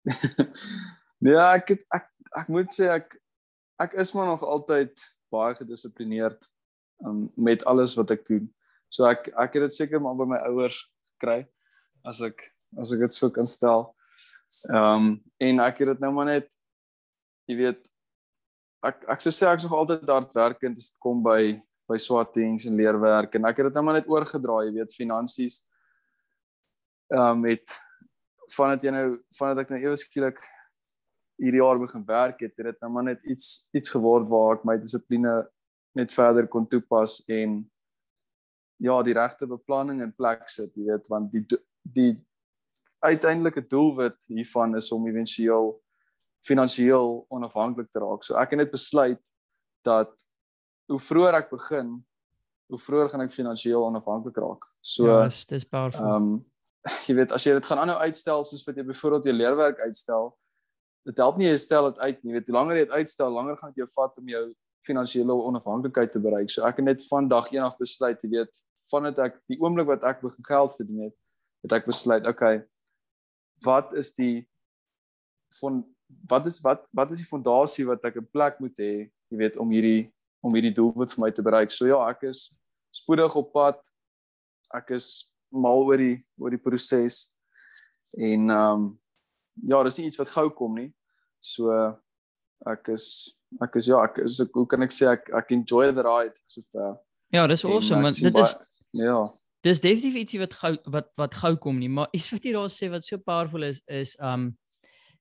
ja, 1.34 1.44
ek 1.54 1.74
het, 1.74 1.84
ek 1.94 2.08
ek 2.42 2.48
moet 2.48 2.74
sê 2.74 2.90
ek 2.90 3.14
ek 3.82 3.94
is 4.02 4.12
maar 4.14 4.26
nog 4.26 4.42
altyd 4.42 4.92
baie 5.32 5.54
gedissiplineerd 5.54 6.42
um, 7.06 7.30
met 7.36 7.64
alles 7.64 7.94
wat 7.98 8.10
ek 8.10 8.26
doen. 8.26 8.50
So 8.90 9.06
ek 9.08 9.30
ek 9.38 9.58
het 9.58 9.68
dit 9.68 9.78
seker 9.78 10.02
maar 10.02 10.18
by 10.18 10.26
my 10.34 10.40
ouers 10.50 10.82
gekry 11.16 11.46
as 12.04 12.20
ek 12.20 12.42
as 12.78 12.92
ek 12.92 13.06
dit 13.06 13.14
so 13.14 13.30
kan 13.30 13.46
stel. 13.46 13.92
Ehm 14.70 14.82
um, 14.82 15.08
en 15.38 15.60
ek 15.64 15.84
het 15.84 15.94
dit 15.94 16.02
nou 16.02 16.12
maar 16.12 16.30
net 16.34 16.50
jy 17.46 17.56
weet 17.62 17.86
ek 18.82 19.04
ek 19.14 19.22
sou 19.22 19.32
sê 19.34 19.46
ek's 19.48 19.66
nog 19.68 19.78
altyd 19.78 20.10
hardwerkend 20.10 20.78
as 20.78 20.90
dit 20.90 20.98
kom 21.02 21.22
by 21.22 21.54
by 21.92 22.00
swartings 22.00 22.66
en 22.68 22.78
leerwerk 22.78 23.36
en 23.38 23.48
ek 23.50 23.60
het 23.60 23.70
dit 23.70 23.78
nou 23.78 23.84
maar 23.86 24.00
net 24.00 24.10
oorgedra, 24.10 24.62
jy 24.66 24.74
weet, 24.80 24.96
finansies 24.96 25.62
ehm 27.12 27.36
um, 27.36 27.46
met 27.46 27.78
vandat 28.56 28.84
jy 28.84 28.92
nou 28.92 29.06
vandat 29.38 29.64
ek 29.64 29.72
nou 29.72 29.80
ewe 29.84 29.98
skielik 30.00 30.40
hierdie 31.42 31.60
jaar 31.60 31.80
begin 31.80 32.04
werk 32.06 32.40
het, 32.44 32.54
het 32.56 32.72
dit 32.72 32.80
nou 32.84 32.90
maar 32.94 33.06
net 33.10 33.22
iets 33.24 33.68
iets 33.76 33.92
geword 33.92 34.28
waar 34.30 34.58
ek 34.58 34.66
my 34.68 34.76
dissipline 34.80 35.36
net 35.98 36.12
verder 36.14 36.48
kon 36.48 36.66
toepas 36.68 37.20
en 37.28 37.60
ja, 38.82 38.96
die 39.06 39.14
regte 39.14 39.46
beplanning 39.46 40.00
in 40.02 40.14
plek 40.16 40.48
sit, 40.50 40.72
jy 40.74 40.88
weet, 40.90 41.08
want 41.12 41.32
die 41.32 41.44
die 41.82 42.12
uiteindelike 43.02 43.64
doelwit 43.66 44.18
hiervan 44.30 44.76
is 44.78 44.90
om 44.94 45.06
éventueel 45.10 45.72
finansiëel 46.46 47.16
onafhanklik 47.34 47.88
te 47.90 48.02
raak. 48.02 48.22
So 48.26 48.38
ek 48.38 48.54
het 48.54 48.62
net 48.62 48.74
besluit 48.74 49.20
dat 49.86 50.12
hoe 50.90 50.98
vroeër 50.98 51.38
ek 51.42 51.50
begin, 51.50 51.92
hoe 52.72 52.80
vroeër 52.80 53.12
gaan 53.12 53.24
ek 53.26 53.34
finansiëel 53.34 53.84
onafhanklik 53.86 54.38
raak. 54.42 54.66
So 54.80 55.06
ja, 55.06 55.22
dis 55.28 55.44
dis 55.46 55.68
powerful. 55.68 56.06
Ehm 56.06 56.32
um, 56.32 56.40
jy 57.06 57.14
weet 57.14 57.30
as 57.30 57.44
jy 57.46 57.52
dit 57.54 57.66
gaan 57.68 57.78
aanhou 57.78 58.00
uitstel 58.02 58.42
soos 58.44 58.64
wat 58.66 58.76
jy 58.76 58.82
byvoorbeeld 58.88 59.28
jou 59.28 59.34
leerwerk 59.36 59.78
uitstel, 59.86 60.32
dit 61.06 61.20
help 61.22 61.38
nie 61.38 61.46
jy 61.46 61.56
stel 61.62 61.92
dit 61.92 62.00
uit 62.02 62.18
nie. 62.22 62.32
Jy 62.32 62.38
weet 62.38 62.50
hoe 62.50 62.56
langer 62.56 62.78
jy 62.78 62.84
dit 62.88 62.96
uitstel, 62.98 63.34
langer 63.36 63.58
gaan 63.60 63.74
dit 63.74 63.84
jou 63.84 63.88
vat 63.94 64.18
om 64.18 64.32
jou 64.34 64.44
finansiële 64.86 65.36
onafhanklikheid 65.46 66.12
te 66.12 66.22
bereik. 66.22 66.50
So 66.50 66.66
ek 66.66 66.80
het 66.80 66.88
net 66.88 67.04
van 67.06 67.28
dag 67.30 67.52
1 67.52 67.62
af 67.62 67.78
besluit, 67.78 68.22
jy 68.24 68.32
weet, 68.32 68.62
vandat 68.90 69.20
ek 69.22 69.38
die 69.50 69.60
oomblik 69.62 69.88
wat 69.88 70.06
ek 70.08 70.24
begin 70.24 70.46
geld 70.48 70.74
verdien 70.76 71.04
het, 71.06 71.16
het 71.62 71.76
ek 71.78 71.86
besluit, 71.86 72.26
okay, 72.26 72.64
wat 73.62 73.94
is 73.98 74.10
die 74.18 74.42
van 75.60 75.82
wat 76.28 76.46
is 76.50 76.58
wat 76.64 76.82
wat 76.92 77.12
is 77.14 77.22
die 77.22 77.28
fondasie 77.28 77.86
wat 77.86 78.04
ek 78.04 78.18
'n 78.18 78.28
plek 78.32 78.58
moet 78.60 78.76
hê, 78.78 79.08
jy 79.30 79.36
weet, 79.38 79.56
om 79.56 79.70
hierdie 79.70 80.10
om 80.42 80.54
hierdie 80.56 80.74
doelwit 80.74 81.14
vir 81.14 81.22
my 81.24 81.30
te 81.34 81.44
bereik. 81.44 81.72
So 81.74 81.86
ja, 81.86 82.00
ek 82.10 82.26
is 82.30 82.50
spoedig 82.94 83.34
op 83.38 83.52
pad. 83.54 83.78
Ek 84.74 84.90
is 84.96 85.32
mal 85.52 85.84
oor 85.86 86.00
die 86.00 86.16
oor 86.40 86.52
die 86.54 86.60
proses. 86.60 87.24
En 88.18 88.50
ehm 88.50 88.82
um, 88.82 88.90
ja, 89.68 89.82
dis 89.84 89.98
nie 90.00 90.08
iets 90.08 90.20
wat 90.20 90.32
gou 90.32 90.48
kom 90.56 90.74
nie. 90.78 90.90
So 91.42 91.70
ek 92.70 92.92
is 92.94 93.06
ek 93.62 93.76
is 93.80 93.88
ja, 93.90 94.00
ek 94.06 94.22
is 94.24 94.40
ek, 94.42 94.52
hoe 94.56 94.66
kan 94.68 94.84
ek 94.86 94.94
sê 94.94 95.10
ek 95.12 95.30
ek 95.42 95.54
enjoy 95.56 95.90
the 95.92 96.04
ride 96.06 96.36
so 96.46 96.64
ver. 96.72 96.96
Ja, 97.32 97.46
dis 97.50 97.64
awesome 97.64 98.02
want 98.04 98.20
dit 98.20 98.42
is 98.44 98.56
ja. 98.98 99.20
Dis 99.62 99.78
definitief 99.78 100.18
ietsie 100.18 100.40
wat 100.42 100.56
gou 100.58 100.72
wat 100.90 101.12
wat 101.20 101.38
gou 101.38 101.54
kom 101.62 101.78
nie, 101.78 101.90
maar 101.92 102.10
iets 102.16 102.32
wat 102.34 102.44
jy 102.46 102.54
daar 102.56 102.72
sê 102.72 102.90
wat 102.92 103.06
so 103.06 103.20
powerful 103.22 103.62
is 103.66 103.82
is 103.86 104.16
um 104.20 104.50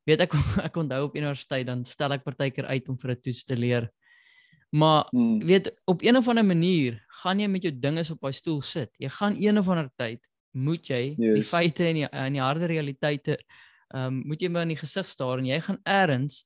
weet 0.10 0.24
ek 0.26 0.36
ek 0.68 0.80
onthou 0.82 1.04
op 1.10 1.18
universiteit 1.18 1.68
dan 1.70 1.84
stel 1.86 2.16
ek 2.18 2.26
partykeer 2.26 2.70
uit 2.72 2.90
om 2.90 2.98
vir 2.98 3.16
'n 3.16 3.22
toets 3.22 3.44
te 3.46 3.58
leer. 3.58 3.90
Maar 4.72 5.08
hmm. 5.10 5.40
weet 5.46 5.82
op 5.86 6.02
een 6.02 6.18
of 6.18 6.28
ander 6.28 6.46
manier 6.46 7.06
gaan 7.22 7.40
jy 7.40 7.48
met 7.52 7.66
jou 7.68 7.74
dinges 7.80 8.10
op 8.10 8.22
daai 8.24 8.34
stoel 8.34 8.62
sit. 8.64 8.94
Jy 8.98 9.10
gaan 9.12 9.36
een 9.38 9.58
of 9.60 9.68
ander 9.68 9.90
tyd 10.00 10.22
moet 10.52 10.88
jy 10.88 11.02
yes. 11.18 11.34
die 11.36 11.44
feite 11.44 11.88
en 11.88 11.98
die 12.00 12.08
en 12.08 12.38
die 12.38 12.44
harde 12.44 12.70
realiteite 12.72 13.38
ehm 13.92 14.06
um, 14.08 14.22
moet 14.28 14.42
jy 14.42 14.48
maar 14.52 14.64
in 14.64 14.72
die 14.72 14.80
gesig 14.80 15.08
staar 15.08 15.40
en 15.40 15.48
jy 15.48 15.60
gaan 15.64 15.80
eers 15.84 16.46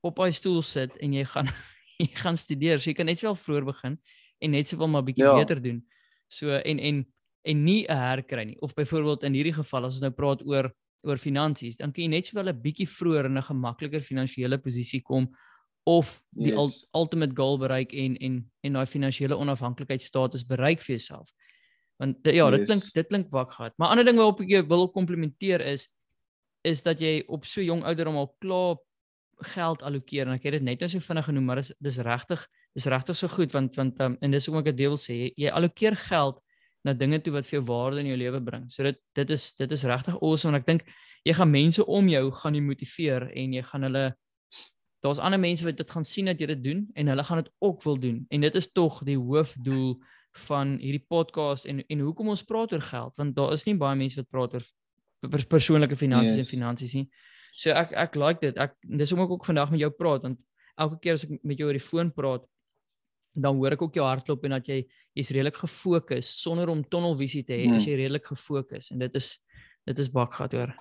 op 0.00 0.16
daai 0.16 0.32
stoel 0.32 0.62
sit 0.64 0.96
en 1.04 1.12
jy 1.12 1.24
gaan 1.28 1.50
jy 2.00 2.08
gaan 2.16 2.36
studeer. 2.36 2.80
So 2.80 2.90
jy 2.90 2.96
kan 2.96 3.10
net 3.12 3.20
sowel 3.20 3.36
vroeër 3.36 3.68
begin 3.68 3.98
en 4.40 4.56
net 4.56 4.68
sowel 4.68 4.88
maar 4.88 5.04
bietjie 5.04 5.26
ja. 5.28 5.36
beter 5.36 5.60
doen. 5.60 5.82
So 6.32 6.56
en 6.56 6.80
en 6.80 7.04
en 7.44 7.64
nie 7.64 7.84
'n 7.84 7.96
herkry 7.96 8.44
nie. 8.44 8.60
Of 8.60 8.74
byvoorbeeld 8.74 9.22
in 9.22 9.36
hierdie 9.36 9.54
geval 9.54 9.84
as 9.84 10.00
ons 10.00 10.06
nou 10.08 10.12
praat 10.12 10.40
oor 10.46 10.72
oor 11.06 11.20
finansies, 11.20 11.76
dan 11.76 11.92
kan 11.92 12.02
jy 12.02 12.08
net 12.08 12.26
sowel 12.26 12.48
'n 12.48 12.60
bietjie 12.60 12.88
vroeër 12.88 13.28
in 13.28 13.36
'n 13.36 13.42
gemakliker 13.52 14.00
finansiële 14.00 14.58
posisie 14.58 15.02
kom 15.02 15.28
of 15.86 16.16
die 16.34 16.50
yes. 16.50 16.58
ul 16.58 17.02
ultimate 17.02 17.36
goal 17.38 17.58
bereik 17.62 17.92
en 17.94 18.16
en 18.16 18.38
en 18.66 18.78
daai 18.78 18.86
finansiële 18.90 19.38
onafhanklikheidstatus 19.38 20.46
bereik 20.46 20.82
vir 20.82 20.96
jouself. 20.96 21.30
Want 22.02 22.18
ja, 22.26 22.48
dit 22.50 22.64
yes. 22.64 22.68
klink 22.68 22.88
dit 22.94 23.12
klink 23.12 23.30
bak 23.30 23.54
gehad. 23.54 23.76
Maar 23.78 23.94
ander 23.94 24.04
ding 24.04 24.18
waarop 24.18 24.42
ek 24.42 24.50
jou 24.50 24.64
wil 24.66 24.88
komplimenteer 24.90 25.62
is 25.62 25.86
is 26.66 26.82
dat 26.82 27.00
jy 27.00 27.20
op 27.30 27.46
so 27.46 27.62
jong 27.62 27.84
ouderdom 27.86 28.18
al 28.18 28.32
klaar 28.42 28.74
geld 29.52 29.84
allokeer 29.84 30.26
en 30.26 30.34
ek 30.34 30.48
het 30.48 30.56
dit 30.58 30.64
net 30.64 30.82
nou 30.82 30.88
so 30.90 31.04
vinnig 31.04 31.28
genoem, 31.28 31.46
maar 31.46 31.60
dis 31.60 31.70
dis 31.84 32.00
regtig 32.02 32.42
dis 32.74 32.88
regtig 32.90 33.16
so 33.16 33.30
goed 33.30 33.54
want 33.54 33.76
want 33.76 34.00
um, 34.02 34.18
en 34.20 34.34
dis 34.34 34.46
hoe 34.48 34.58
ek 34.58 34.70
dit 34.72 34.82
wil 34.88 34.98
sê, 35.00 35.16
jy, 35.20 35.32
jy 35.44 35.54
allokeer 35.54 35.96
geld 36.08 36.40
na 36.86 36.94
dinge 36.96 37.20
toe 37.22 37.34
wat 37.34 37.46
vir 37.46 37.58
jou 37.58 37.64
waarde 37.68 38.02
in 38.02 38.10
jou 38.10 38.18
lewe 38.18 38.40
bring. 38.42 38.66
So 38.72 38.86
dit 38.86 38.98
dit 39.14 39.30
is 39.30 39.52
dit 39.58 39.72
is 39.72 39.84
regtig 39.86 40.18
awesome 40.18 40.54
en 40.54 40.60
ek 40.60 40.66
dink 40.66 40.86
jy 41.26 41.34
gaan 41.36 41.52
mense 41.52 41.84
om 41.84 42.08
jou 42.10 42.24
gaan 42.40 42.56
jy 42.58 42.62
motiveer 42.64 43.30
en 43.34 43.56
jy 43.58 43.64
gaan 43.70 43.88
hulle 43.88 44.06
daar's 45.06 45.22
ander 45.22 45.40
mense 45.40 45.64
wat 45.64 45.78
dit 45.78 45.90
gaan 45.90 46.04
sien 46.06 46.30
dat 46.30 46.40
jy 46.42 46.50
dit 46.50 46.62
doen 46.64 46.82
en 46.94 47.12
hulle 47.12 47.24
gaan 47.28 47.42
dit 47.42 47.52
ook 47.62 47.84
wil 47.86 48.00
doen. 48.00 48.24
En 48.34 48.46
dit 48.46 48.58
is 48.58 48.72
tog 48.72 48.98
die 49.06 49.18
hoofdoel 49.18 49.94
van 50.46 50.74
hierdie 50.82 51.04
podcast 51.08 51.68
en 51.70 51.80
en 51.86 52.02
hoekom 52.04 52.32
ons 52.34 52.42
praat 52.44 52.74
oor 52.74 52.84
geld 52.84 53.16
want 53.16 53.36
daar 53.36 53.54
is 53.56 53.64
nie 53.68 53.76
baie 53.78 53.96
mense 53.96 54.18
wat 54.20 54.28
praat 54.28 54.58
oor 54.58 54.66
persoonlike 55.48 55.96
finansies 55.96 56.36
yes. 56.36 56.44
en 56.44 56.52
finansies 56.58 56.96
nie. 56.98 57.06
So 57.56 57.72
ek 57.72 57.94
ek 57.96 58.18
like 58.20 58.42
dit. 58.44 58.58
Ek 58.60 58.76
dis 58.82 59.10
hoekom 59.10 59.26
ek 59.26 59.38
ook 59.38 59.48
vandag 59.48 59.72
met 59.72 59.80
jou 59.84 59.92
praat 59.94 60.26
want 60.28 60.42
elke 60.76 61.00
keer 61.00 61.16
as 61.16 61.24
ek 61.24 61.38
met 61.42 61.58
jou 61.58 61.70
oor 61.70 61.78
die 61.78 61.88
foon 61.88 62.12
praat 62.12 62.44
dan 63.36 63.56
hoor 63.60 63.76
ek 63.76 63.82
ook 63.84 63.96
jou 63.96 64.04
hartklop 64.06 64.44
en 64.48 64.56
dat 64.56 64.68
jy 64.70 64.80
jy's 65.16 65.30
redelik 65.36 65.58
gefokus 65.60 66.30
sonder 66.40 66.72
om 66.72 66.82
tunnelvisie 66.84 67.44
te 67.44 67.56
hê, 67.56 67.66
hmm. 67.68 67.78
is 67.78 67.88
jy 67.88 67.96
redelik 68.00 68.28
gefokus 68.32 68.90
en 68.92 69.04
dit 69.04 69.20
is 69.20 69.36
dit 69.86 70.00
is 70.02 70.08
bakgat 70.10 70.56
hoor. 70.56 70.72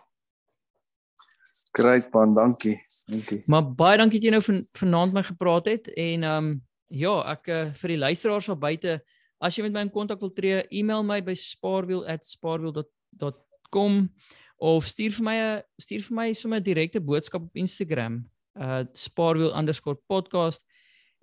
Great 1.75 2.13
man, 2.13 2.35
dankie. 2.35 2.81
Dankie. 3.07 3.41
Maar 3.45 3.75
baie 3.75 3.97
dankie 3.97 4.19
dat 4.19 4.27
jy 4.27 4.31
nou 4.35 4.43
van 4.43 4.67
vanaand 4.79 5.13
my 5.13 5.23
gepraat 5.23 5.65
het 5.71 5.87
en 5.93 6.23
ehm 6.23 6.45
um, 6.45 6.63
ja, 6.87 7.31
ek 7.31 7.47
uh, 7.49 7.73
vir 7.73 7.87
die 7.95 7.97
luisteraars 7.97 8.49
op 8.53 8.59
buite 8.61 9.03
as 9.41 9.55
jy 9.57 9.63
met 9.65 9.73
my 9.73 9.81
in 9.87 9.91
kontak 9.91 10.19
wil 10.21 10.33
tree, 10.33 10.63
e-mail 10.69 11.03
my 11.03 11.21
by 11.25 11.33
spaarwiel@spaarwiel.com 11.33 14.09
of 14.57 14.87
stuur 14.87 15.11
vir 15.17 15.25
my 15.25 15.35
'n 15.35 15.61
stuur 15.81 16.01
vir 16.07 16.15
my 16.15 16.33
sommer 16.33 16.59
'n 16.59 16.63
direkte 16.63 16.99
boodskap 17.01 17.41
op 17.41 17.55
Instagram, 17.55 18.29
uh 18.55 18.83
spaarwiel_podcast 18.93 20.61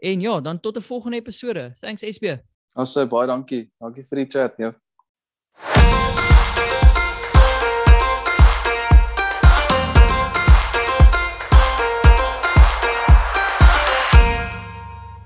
En 0.03 0.21
ja, 0.21 0.41
dan 0.41 0.61
tot 0.61 0.77
'n 0.77 0.81
volgende 0.81 1.17
episode. 1.17 1.75
Thanks 1.81 2.03
SB. 2.03 2.25
Sê 2.75 3.09
baie 3.09 3.27
dankie. 3.27 3.73
Dankie 3.79 4.07
vir 4.09 4.19
die 4.19 4.27
chat, 4.27 4.55
ja. 4.57 6.21